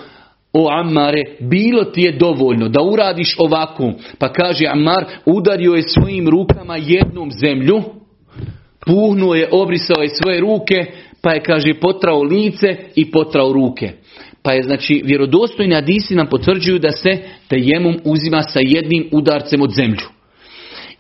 [0.52, 3.92] o Ammare, bilo ti je dovoljno da uradiš ovako.
[4.18, 7.82] Pa kaže Ammar, udario je svojim rukama jednom zemlju,
[8.86, 10.86] puhnuo je, obrisao je svoje ruke,
[11.20, 13.92] pa je, kaže, potrao lice i potrao ruke.
[14.42, 19.70] Pa je, znači, vjerodostojni hadisi nam potvrđuju da se tejemom uzima sa jednim udarcem od
[19.70, 20.21] zemlju.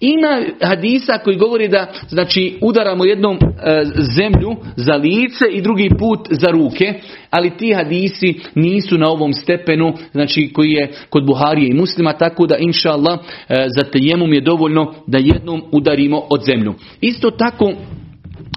[0.04, 3.82] Ima hadisa koji govori da znači udaramo jednom e,
[4.16, 6.94] zemlju za lice i drugi put za ruke,
[7.30, 12.46] ali ti hadisi nisu na ovom stepenu, znači koji je kod Buharije i muslima, tako
[12.46, 16.74] da inša Allah e, za tejemum je dovoljno da jednom udarimo od zemlju.
[17.00, 17.72] Isto tako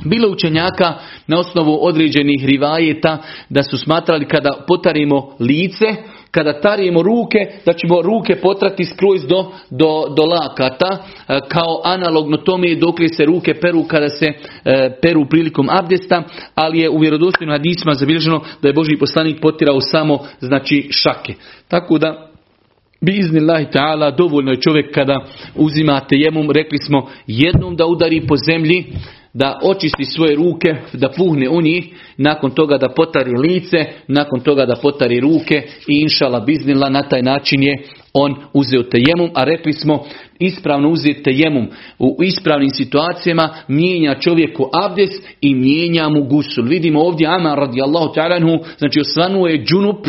[0.06, 0.94] bilo učenjaka
[1.28, 3.18] na osnovu određenih rivajeta
[3.50, 5.86] da su smatrali kada potarimo lice,
[6.36, 12.38] kada tarijemo ruke, da ćemo ruke potrati skroz do, do, do lakata, e, kao analogno
[12.38, 16.24] tome dok se ruke peru kada se e, peru prilikom abdesta,
[16.56, 21.34] ali je u vjerodostojnim hadisma zabilježeno da je Boži poslanik potirao samo znači šake.
[21.68, 22.30] Tako da
[23.02, 28.86] Biznillahi ta'ala, dovoljno je čovjek kada uzimate jemum, rekli smo jednom da udari po zemlji,
[29.36, 31.86] da očisti svoje ruke, da puhne u njih,
[32.18, 37.22] nakon toga da potari lice, nakon toga da potari ruke i inšala biznila na taj
[37.22, 40.04] način je on uzeo tejemum, a rekli smo
[40.40, 41.68] ispravno uzeti tejemum
[42.00, 45.10] u ispravnim situacijama mijenja čovjeku abdes
[45.42, 46.66] i mijenja mu gusul.
[46.66, 50.08] Vidimo ovdje Amar radijallahu ta'ala znači osvanuo je džunup,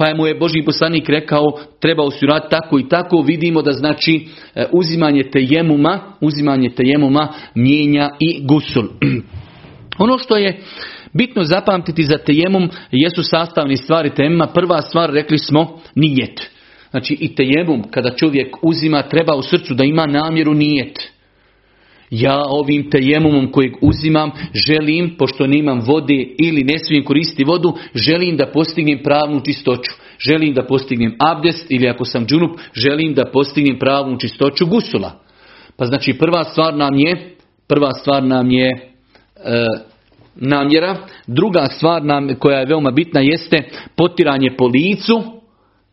[0.00, 4.64] pa mu je Boži poslanik rekao treba usurati tako i tako, vidimo da znači e,
[4.72, 8.84] uzimanje tejemuma, uzimanje tejemuma mijenja i gusul.
[10.04, 10.60] ono što je
[11.12, 14.46] bitno zapamtiti za tejemum jesu sastavni stvari tejemuma.
[14.46, 16.50] Prva stvar rekli smo nijet.
[16.90, 20.98] Znači i tejemum kada čovjek uzima treba u srcu da ima namjeru nijet.
[22.10, 28.36] Ja ovim tejemumom kojeg uzimam želim, pošto nemam vode ili ne smijem koristiti vodu, želim
[28.36, 29.90] da postignem pravnu čistoću.
[30.18, 35.12] Želim da postignem abdest ili ako sam džunup, želim da postignem pravnu čistoću gusula.
[35.76, 37.34] Pa znači prva stvar nam je,
[37.68, 38.78] prva stvar nam je e,
[40.34, 40.96] namjera.
[41.26, 43.62] Druga stvar nam koja je veoma bitna jeste
[43.96, 45.22] potiranje po licu,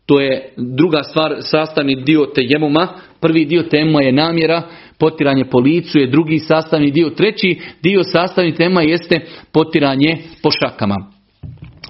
[0.07, 2.87] to je druga stvar, sastavni dio tejemuma.
[3.19, 4.61] Prvi dio tema je namjera,
[4.99, 7.09] potiranje po licu je drugi sastavni dio.
[7.09, 9.19] Treći dio sastavni tema jeste
[9.51, 10.95] potiranje po šakama.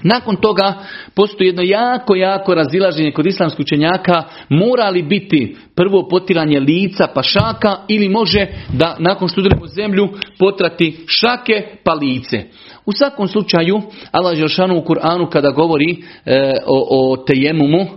[0.04, 0.74] Nakon toga
[1.16, 7.24] postoji jedno jako, jako razilaženje kod islamskih učenjaka mora li biti prvo potiranje lica pa
[7.24, 10.08] šaka ili može da nakon što udremo zemlju
[10.40, 12.44] potrati šake pa lice.
[12.86, 17.88] U svakom slučaju Allah Žešanu u Kur'anu kada govori e, o, o tejemumu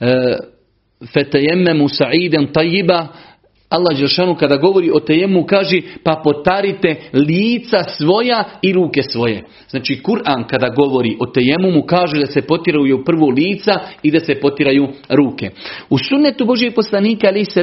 [0.00, 0.36] E,
[1.12, 3.08] fetejemmemu sa'iden tajiba
[3.74, 9.44] Allah Đelšanu kada govori o tejemu kaže pa potarite lica svoja i ruke svoje.
[9.68, 11.26] Znači Kur'an kada govori o
[11.72, 15.50] mu kaže da se potiraju prvo lica i da se potiraju ruke.
[15.90, 17.62] U sunnetu Božijeg poslanika ali se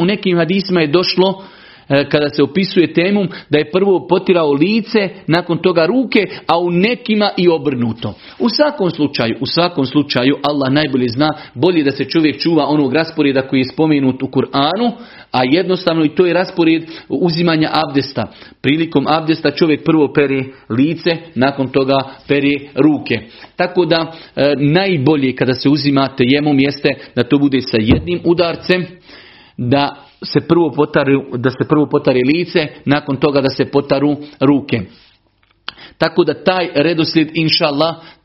[0.00, 1.44] u nekim hadisma je došlo
[1.88, 7.30] kada se opisuje temom da je prvo potirao lice, nakon toga ruke, a u nekima
[7.36, 8.14] i obrnuto.
[8.38, 12.92] U svakom slučaju, u svakom slučaju Allah najbolje zna, bolje da se čovjek čuva onog
[12.92, 14.92] rasporeda koji je spomenut u Kur'anu,
[15.30, 18.26] a jednostavno i to je raspored uzimanja abdesta.
[18.62, 23.20] Prilikom abdesta čovjek prvo peri lice, nakon toga peri ruke.
[23.56, 28.86] Tako da e, najbolje kada se uzimate jemom jeste da to bude sa jednim udarcem,
[29.56, 34.80] da se prvo potari, da se prvo potari lice, nakon toga da se potaru ruke.
[35.98, 37.66] Tako da taj redoslijed, inša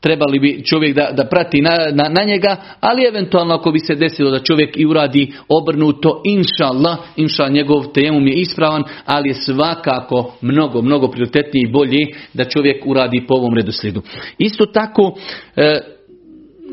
[0.00, 3.94] trebali bi čovjek da, da prati na, na, na, njega, ali eventualno ako bi se
[3.94, 6.98] desilo da čovjek i uradi obrnuto, inša Allah,
[7.48, 13.24] njegov temum je ispravan, ali je svakako mnogo, mnogo prioritetniji i bolji da čovjek uradi
[13.28, 14.02] po ovom redoslijedu.
[14.38, 15.14] Isto tako,
[15.56, 15.80] e,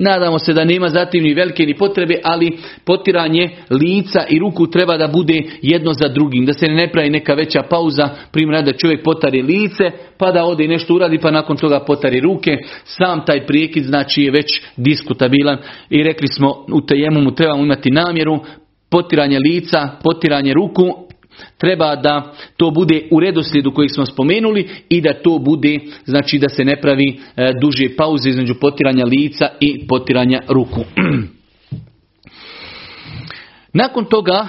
[0.01, 4.97] Nadamo se da nema zatim ni velike ni potrebe, ali potiranje lica i ruku treba
[4.97, 6.45] da bude jedno za drugim.
[6.45, 9.83] Da se ne pravi neka veća pauza, primjer da čovjek potari lice,
[10.17, 12.57] pa da ode i nešto uradi, pa nakon toga potari ruke.
[12.83, 15.57] Sam taj prijekid znači je već diskutabilan
[15.89, 16.81] i rekli smo u
[17.11, 18.39] mu trebamo imati namjeru,
[18.91, 21.08] potiranje lica, potiranje ruku
[21.57, 26.49] Treba da to bude u redoslijedu koji smo spomenuli i da to bude, znači da
[26.49, 30.83] se ne pravi e, duže pauze između potiranja lica i potiranja ruku.
[33.73, 34.47] Nakon toga,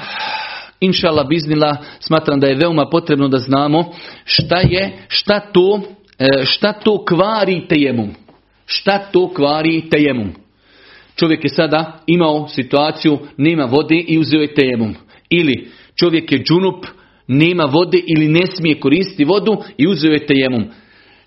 [0.80, 3.92] inšala biznila, smatram da je veoma potrebno da znamo
[4.24, 5.80] šta je, šta to,
[6.18, 8.10] e, šta to kvari tejemum.
[8.66, 10.32] Šta to kvari tejemum.
[11.16, 14.94] Čovjek je sada imao situaciju, nema vode i uzeo je tejemum.
[15.30, 15.68] Ili
[16.00, 16.86] čovjek je džunup,
[17.26, 20.64] nema vode ili ne smije koristiti vodu i uzeo je tejemum.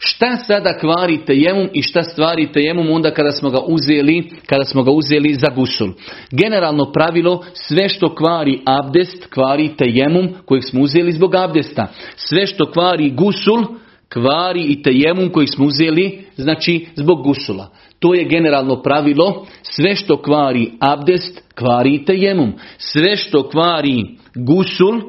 [0.05, 4.83] Šta sada kvari tejemum i šta stvari tejemum onda kada smo ga uzeli, kada smo
[4.83, 5.89] ga uzeli za gusul?
[6.31, 11.87] Generalno pravilo, sve što kvari abdest, kvari tejemum kojeg smo uzeli zbog abdesta.
[12.15, 13.63] Sve što kvari gusul,
[14.09, 17.69] kvari i tejemum kojeg smo uzeli, znači zbog gusula.
[17.99, 22.53] To je generalno pravilo, sve što kvari abdest, kvari i tejemum.
[22.77, 24.05] Sve što kvari
[24.35, 25.01] gusul,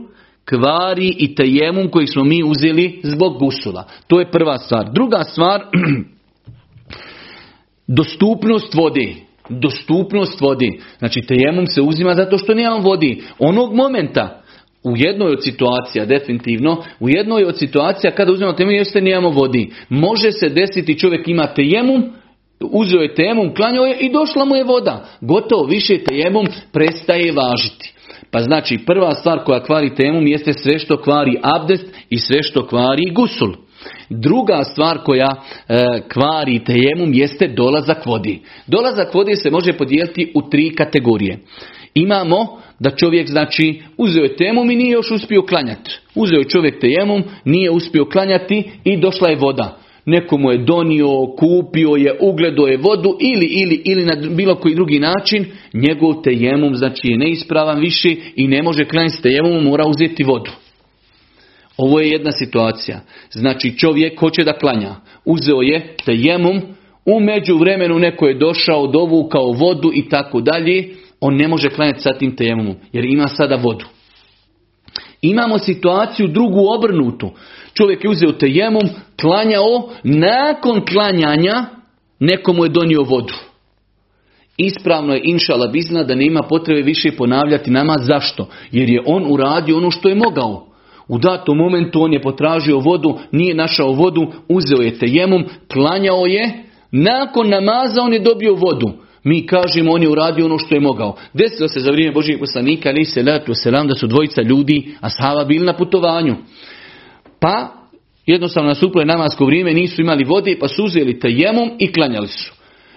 [0.44, 3.84] kvari i tejemum koji smo mi uzeli zbog gusula.
[4.06, 4.90] To je prva stvar.
[4.92, 5.64] Druga stvar,
[7.86, 9.14] dostupnost vode.
[9.48, 10.68] Dostupnost vode.
[10.98, 13.22] Znači tejemum se uzima zato što nemam vodi.
[13.38, 14.42] Onog momenta,
[14.84, 19.70] u jednoj od situacija, definitivno, u jednoj od situacija kada uzmemo tejemum jeste nemamo vodi.
[19.88, 22.12] Može se desiti čovjek ima tejemum,
[22.60, 25.08] uzeo je tejemum, klanjao je i došla mu je voda.
[25.20, 27.93] Gotovo više tejemum prestaje važiti.
[28.34, 32.66] Pa znači prva stvar koja kvari temum jeste sve što kvari abdest i sve što
[32.66, 33.52] kvari gusul.
[34.10, 35.28] Druga stvar koja
[35.68, 38.40] e, kvari tejemum jeste dolazak vodi.
[38.66, 41.38] Dolazak vodi se može podijeliti u tri kategorije.
[41.94, 42.46] Imamo
[42.78, 45.98] da čovjek znači uzeo je temom i nije još uspio klanjati.
[46.14, 49.78] Uzeo je čovjek temom, nije uspio klanjati i došla je voda.
[50.06, 54.74] Neko mu je donio, kupio je, ugledao je vodu ili, ili, ili na bilo koji
[54.74, 59.84] drugi način, njegov tejemum znači je neispravan više i ne može klanjati s tejemom, mora
[59.86, 60.50] uzeti vodu.
[61.76, 63.00] Ovo je jedna situacija.
[63.30, 64.94] Znači čovjek hoće da klanja.
[65.24, 66.60] Uzeo je tejemum,
[67.06, 70.88] u međuvremenu neko je došao, dovukao vodu i tako dalje.
[71.20, 73.84] On ne može klanjati sa tim tejemumom jer ima sada vodu.
[75.24, 77.30] Imamo situaciju drugu obrnutu.
[77.74, 78.88] Čovjek je uzeo tejemum,
[79.20, 81.64] klanjao, nakon klanjanja
[82.18, 83.34] nekomu je donio vodu.
[84.56, 87.96] Ispravno je inšala bizna da nema potrebe više ponavljati nama.
[87.98, 88.48] Zašto?
[88.70, 90.66] Jer je on uradio ono što je mogao.
[91.08, 96.64] U datom momentu on je potražio vodu, nije našao vodu, uzeo je tejemom, klanjao je,
[96.90, 99.03] nakon namaza on je dobio vodu.
[99.24, 101.16] Mi kažemo on je uradio ono što je mogao.
[101.32, 105.10] Desilo se za vrijeme Božih poslanika, ali se letu selam, da su dvojica ljudi, a
[105.10, 106.36] sahaba bili na putovanju.
[107.40, 107.68] Pa
[108.26, 112.52] jednostavno nastupilo namasko vrijeme, nisu imali vode, pa su uzeli tejemom i klanjali su.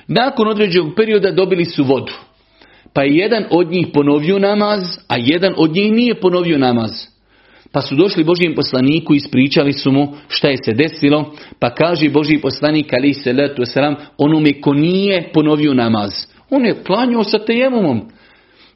[0.07, 2.13] Nakon određenog perioda dobili su vodu.
[2.93, 6.91] Pa je jedan od njih ponovio namaz, a jedan od njih nije ponovio namaz.
[7.72, 11.36] Pa su došli Božijem poslaniku i ispričali su mu šta je se desilo.
[11.59, 16.11] Pa kaže Božji poslanik ali se letu selam onome ko nije ponovio namaz.
[16.49, 18.01] On je klanjao sa tejemomom.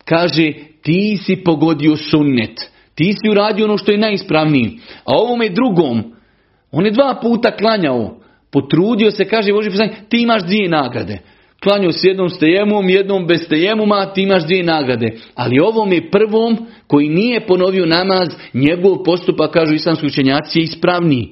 [0.06, 2.72] Kaže ti si pogodio sunnet.
[2.96, 4.80] Ti si uradio ono što je najispravniji.
[5.06, 6.04] A ovome drugom,
[6.72, 8.18] on je dva puta klanjao.
[8.52, 11.20] Potrudio se, kaže Boži poslanik, ti imaš dvije nagrade.
[11.64, 15.12] Klanjao s jednom stejemom, jednom bez stejemuma, ti imaš dvije nagrade.
[15.36, 16.58] Ali ovom je prvom,
[16.88, 21.30] koji nije ponovio namaz, njegov postupak, kažu islamski učenjaci, je ispravniji.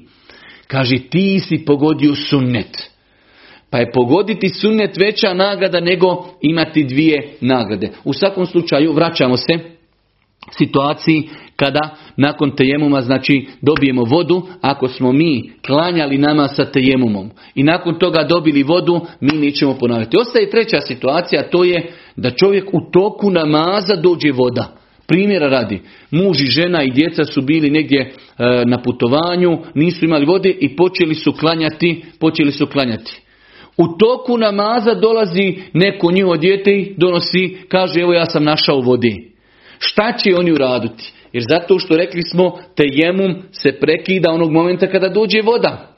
[0.68, 2.90] Kaže, ti si pogodio sunnet.
[3.70, 7.90] Pa je pogoditi sunnet veća nagrada nego imati dvije nagrade.
[8.04, 9.79] U svakom slučaju, vraćamo se
[10.58, 17.64] situaciji kada nakon tejemuma znači dobijemo vodu, ako smo mi klanjali nama sa tejemumom i
[17.64, 20.18] nakon toga dobili vodu, mi nećemo ponavljati.
[20.18, 24.76] Ostaje treća situacija, to je da čovjek u toku namaza dođe voda.
[25.08, 25.82] Primjera radi,
[26.12, 28.12] muž i žena i djeca su bili negdje e,
[28.66, 33.22] na putovanju, nisu imali vode i počeli su klanjati, počeli su klanjati.
[33.78, 39.29] U toku namaza dolazi neko njihovo dijete i donosi, kaže evo ja sam našao vodi.
[39.80, 41.12] Šta će oni uraditi?
[41.34, 45.96] Jer zato što rekli smo, tejemum se prekida onog momenta kada dođe voda.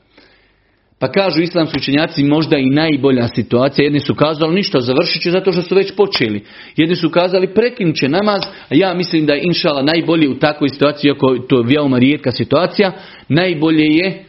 [0.99, 3.83] Pa kažu islamski učenjaci možda i najbolja situacija.
[3.83, 6.43] Jedni su kazali ništa, završit će zato što su već počeli.
[6.75, 10.69] Jedni su kazali prekinut će namaz, a ja mislim da je inšala najbolje u takvoj
[10.69, 12.91] situaciji, iako to je veoma rijetka situacija,
[13.29, 14.25] najbolje je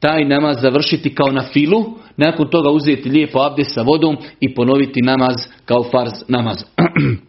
[0.00, 1.84] taj namaz završiti kao na filu,
[2.16, 6.56] nakon toga uzeti lijepo abdest sa vodom i ponoviti namaz kao farz namaz.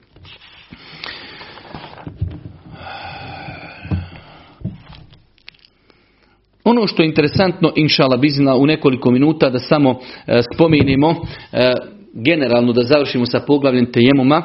[6.69, 11.15] Ono što je interesantno, inšala bizna, u nekoliko minuta da samo e, spomenemo,
[11.51, 11.73] e,
[12.13, 14.43] generalno da završimo sa poglavljem tejemuma.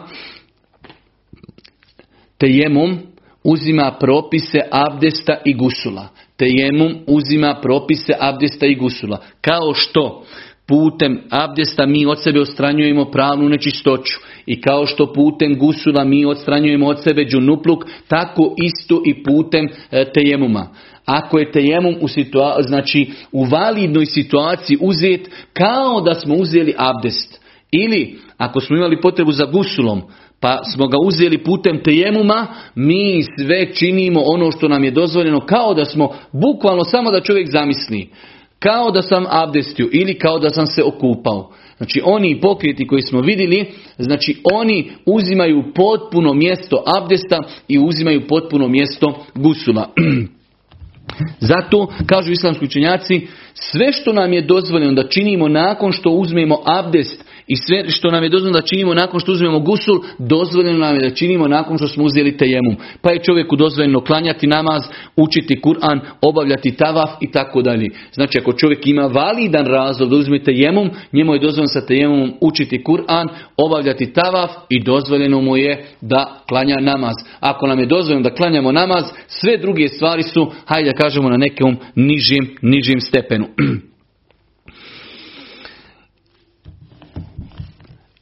[2.38, 2.98] Tejemum
[3.44, 6.08] uzima propise abdesta i gusula.
[6.36, 9.18] Tejemum uzima propise abdesta i gusula.
[9.40, 10.24] Kao što
[10.68, 16.86] putem abdesta mi od sebe ostranjujemo pravnu nečistoću i kao što putem gusula mi odstranjujemo
[16.86, 20.68] od sebe džunupluk, tako isto i putem e, tejemuma.
[21.04, 27.42] Ako je tejemum u, situa znači, u validnoj situaciji uzet kao da smo uzeli abdest.
[27.70, 30.02] Ili ako smo imali potrebu za gusulom,
[30.40, 35.74] pa smo ga uzeli putem tejemuma, mi sve činimo ono što nam je dozvoljeno kao
[35.74, 38.08] da smo, bukvalno samo da čovjek zamisli,
[38.58, 41.52] kao da sam abdestio ili kao da sam se okupao.
[41.76, 43.66] Znači oni pokriti koji smo vidjeli,
[43.98, 49.88] znači oni uzimaju potpuno mjesto abdesta i uzimaju potpuno mjesto gusula.
[51.40, 57.24] Zato, kažu islamski učenjaci, sve što nam je dozvoljeno da činimo nakon što uzmemo abdest
[57.52, 61.08] i sve što nam je dozvoljeno da činimo nakon što uzmemo gusul, dozvoljeno nam je
[61.08, 62.76] da činimo nakon što smo uzeli tejemum.
[63.02, 64.82] Pa je čovjeku dozvoljeno klanjati namaz,
[65.16, 67.86] učiti Kur'an, obavljati tavaf i tako dalje.
[68.12, 72.82] Znači ako čovjek ima validan razlog da uzme tejemum, njemu je dozvoljeno sa tejemumom učiti
[72.84, 77.14] Kur'an, obavljati tavaf i dozvoljeno mu je da klanja namaz.
[77.40, 81.36] Ako nam je dozvoljeno da klanjamo namaz, sve druge stvari su, hajde da kažemo, na
[81.36, 83.46] nekom nižim, nižim stepenu.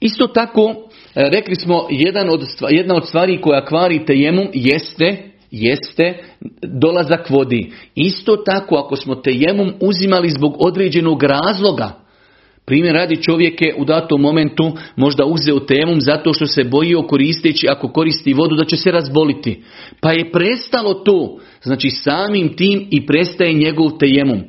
[0.00, 0.74] Isto tako,
[1.14, 5.16] e, rekli smo, jedan od, jedna od stvari koja kvari tejemum jeste,
[5.50, 6.14] jeste
[6.62, 7.72] dolazak vodi.
[7.94, 12.00] Isto tako, ako smo tejemum uzimali zbog određenog razloga,
[12.70, 17.66] Primjer radi čovjek je u datom momentu možda uzeo temom zato što se bojio koristeći
[17.68, 19.62] ako koristi vodu da će se razboliti.
[20.00, 24.40] Pa je prestalo to, znači samim tim i prestaje njegov tejemum.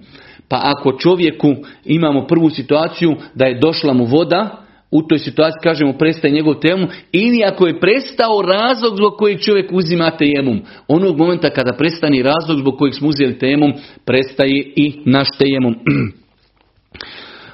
[0.48, 5.94] Pa ako čovjeku imamo prvu situaciju da je došla mu voda, u toj situaciji kažemo
[5.94, 10.62] prestaje njegov tejemum, ili ako je prestao razlog zbog kojeg čovjek uzima tejemum.
[10.88, 13.74] Onog momenta kada prestani razlog zbog kojeg smo uzeli tejemum,
[14.06, 15.76] prestaje i naš tejemum.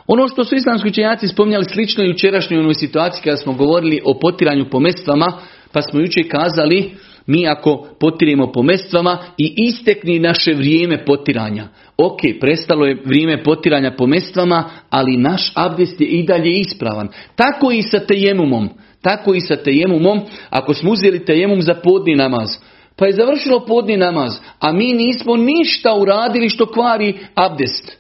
[0.08, 4.20] Ono što su islamski učenjaci spominjali slično i jučerašnjoj onoj situaciji kada smo govorili o
[4.20, 5.34] potiranju po mestvama,
[5.72, 6.92] pa smo jučer kazali
[7.28, 11.68] mi ako potiremo po mestvama i istekni naše vrijeme potiranja.
[11.98, 17.10] Ok, prestalo je vrijeme potiranja po mestvama, ali naš abdest je i dalje ispravan.
[17.36, 18.70] Tako i sa tejemumom.
[19.02, 22.50] Tako i sa tejemumom, ako smo uzeli tejemum za podni namaz,
[22.96, 27.97] pa je završilo podni namaz, a mi nismo ništa uradili što kvari abdest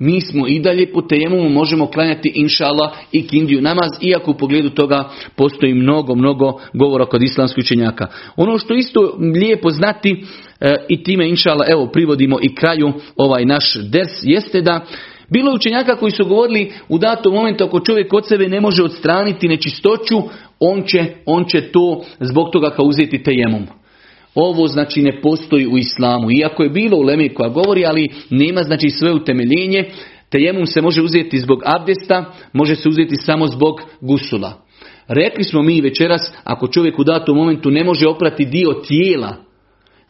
[0.00, 4.70] mi smo i dalje po temu možemo klanjati inšala i kindiju namaz, iako u pogledu
[4.70, 8.06] toga postoji mnogo, mnogo govora kod islamskih učenjaka.
[8.36, 10.24] Ono što isto lijepo znati
[10.60, 14.86] e, i time inšala, evo privodimo i kraju ovaj naš ders, jeste da
[15.28, 19.48] bilo učenjaka koji su govorili u datom momentu ako čovjek od sebe ne može odstraniti
[19.48, 20.22] nečistoću,
[20.60, 23.79] on će, on će to zbog toga kao uzeti tejemom.
[24.34, 26.30] Ovo znači ne postoji u islamu.
[26.30, 29.84] Iako je bilo u Lemi koja govori, ali nema znači sve utemeljenje.
[30.28, 34.52] Tejemum se može uzeti zbog abdesta, može se uzeti samo zbog gusula.
[35.08, 39.36] Rekli smo mi večeras, ako čovjek u datom momentu ne može oprati dio tijela,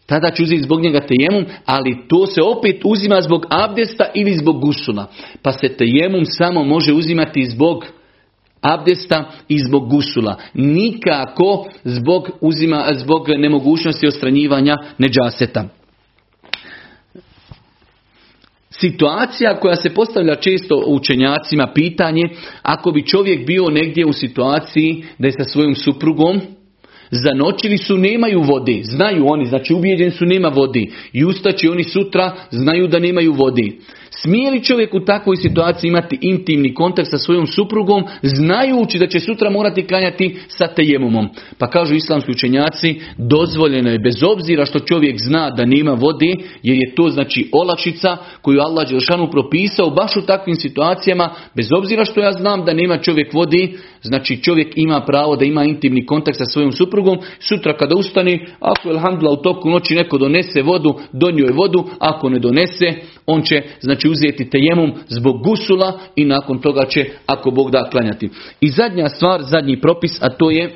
[0.06, 4.60] tada će uzeti zbog njega tejemum, ali to se opet uzima zbog abdesta ili zbog
[4.60, 5.06] gusula.
[5.42, 7.84] Pa se tejemum samo može uzimati zbog
[8.60, 10.36] abdesta i zbog gusula.
[10.54, 15.64] Nikako zbog, uzima, zbog nemogućnosti ostranjivanja neđaseta.
[18.70, 22.22] Situacija koja se postavlja često učenjacima, pitanje,
[22.62, 26.40] ako bi čovjek bio negdje u situaciji da je sa svojom suprugom,
[27.10, 30.92] zanočili su, nemaju vode, znaju oni, znači ubijeđeni su, nema vodi.
[31.12, 33.78] I ustaće oni sutra, znaju da nemaju vodi.
[34.22, 39.20] Smije li čovjek u takvoj situaciji imati intimni kontakt sa svojom suprugom, znajući da će
[39.20, 41.28] sutra morati klanjati sa tejemumom?
[41.58, 46.76] Pa kažu islamski učenjaci, dozvoljeno je bez obzira što čovjek zna da nema vode, jer
[46.78, 52.20] je to znači olakšica koju Allah Đelšanu propisao baš u takvim situacijama, bez obzira što
[52.20, 56.44] ja znam da nema čovjek vodi, znači čovjek ima pravo da ima intimni kontakt sa
[56.44, 56.99] svojom suprugom,
[57.38, 61.84] sutra kada ustane, ako je alhamdulillah u toku noći neko donese vodu, donio je vodu,
[61.98, 62.94] ako ne donese,
[63.26, 68.30] on će znači uzeti tejemum zbog gusula i nakon toga će ako Bog da klanjati.
[68.60, 70.70] I zadnja stvar, zadnji propis, a to je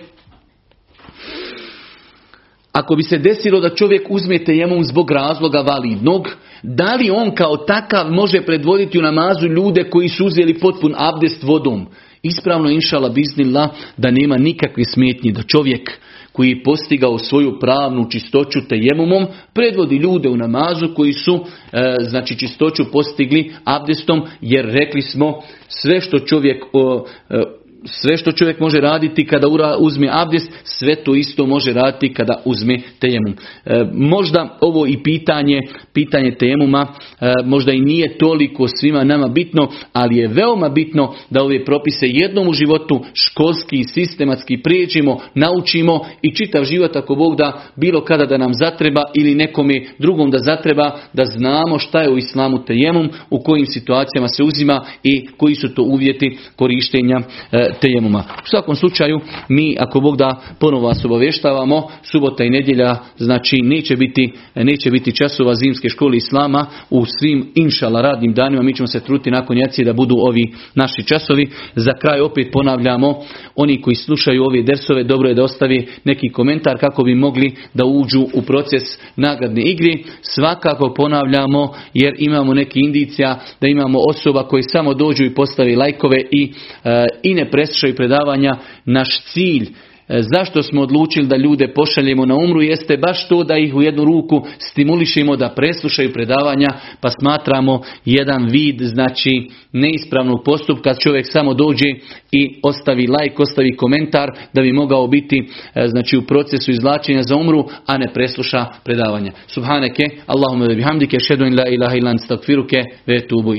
[2.75, 6.29] ako bi se desilo da čovjek uzme tejemum zbog razloga validnog,
[6.62, 11.43] da li on kao takav može predvoditi u namazu ljude koji su uzeli potpun abdest
[11.43, 11.87] vodom?
[12.25, 15.91] Ispravno inšala biznila da nema nikakve smetnje da čovjek
[16.33, 22.39] koji je postigao svoju pravnu čistoću tejemumom, predvodi ljude u namazu koji su e, znači
[22.39, 27.43] čistoću postigli abdestom, jer rekli smo sve što čovjek o, e,
[27.85, 29.47] sve što čovjek može raditi kada
[29.78, 33.35] uzme abdest, sve to isto može raditi kada uzme tejemum.
[33.64, 35.61] E, možda ovo i pitanje,
[35.93, 36.87] pitanje tejemuma,
[37.20, 42.07] e, možda i nije toliko svima nama bitno, ali je veoma bitno da ove propise
[42.07, 48.05] jednom u životu školski i sistematski prijeđimo, naučimo i čitav život ako Bog da bilo
[48.05, 52.64] kada da nam zatreba ili nekome drugom da zatreba, da znamo šta je u islamu
[52.64, 57.20] tejemum, u kojim situacijama se uzima i koji su to uvjeti korištenja
[57.53, 58.18] e, tejemuma.
[58.18, 63.97] U svakom slučaju, mi ako Bog da ponovo vas obavještavamo, subota i nedjelja, znači neće
[63.97, 69.01] biti, neće biti časova zimske škole Islama u svim inšala radnim danima, mi ćemo se
[69.01, 71.49] truti nakon jacije da budu ovi naši časovi.
[71.75, 73.14] Za kraj opet ponavljamo,
[73.57, 77.85] oni koji slušaju ove dersove, dobro je da ostavi neki komentar kako bi mogli da
[77.85, 78.83] uđu u proces
[79.16, 79.93] nagradne igre.
[80.22, 86.20] Svakako ponavljamo jer imamo neki indicija da imamo osoba koji samo dođu i postavi lajkove
[86.31, 86.53] i,
[86.85, 89.69] e, i ne preslušaju predavanja, naš cilj
[90.09, 93.83] e, Zašto smo odlučili da ljude pošaljemo na umru jeste baš to da ih u
[93.83, 96.69] jednu ruku stimulišemo da preslušaju predavanja
[97.01, 101.89] pa smatramo jedan vid znači neispravnog postupka čovjek samo dođe
[102.33, 105.37] i ostavi like, ostavi komentar da bi mogao biti
[105.75, 109.33] e, znači u procesu izlačenja za umru a ne presluša predavanja.
[109.47, 113.55] Subhaneke, Allahumma bihamdike, šedu in la ilaha ilan stakfiruke, ve tubu.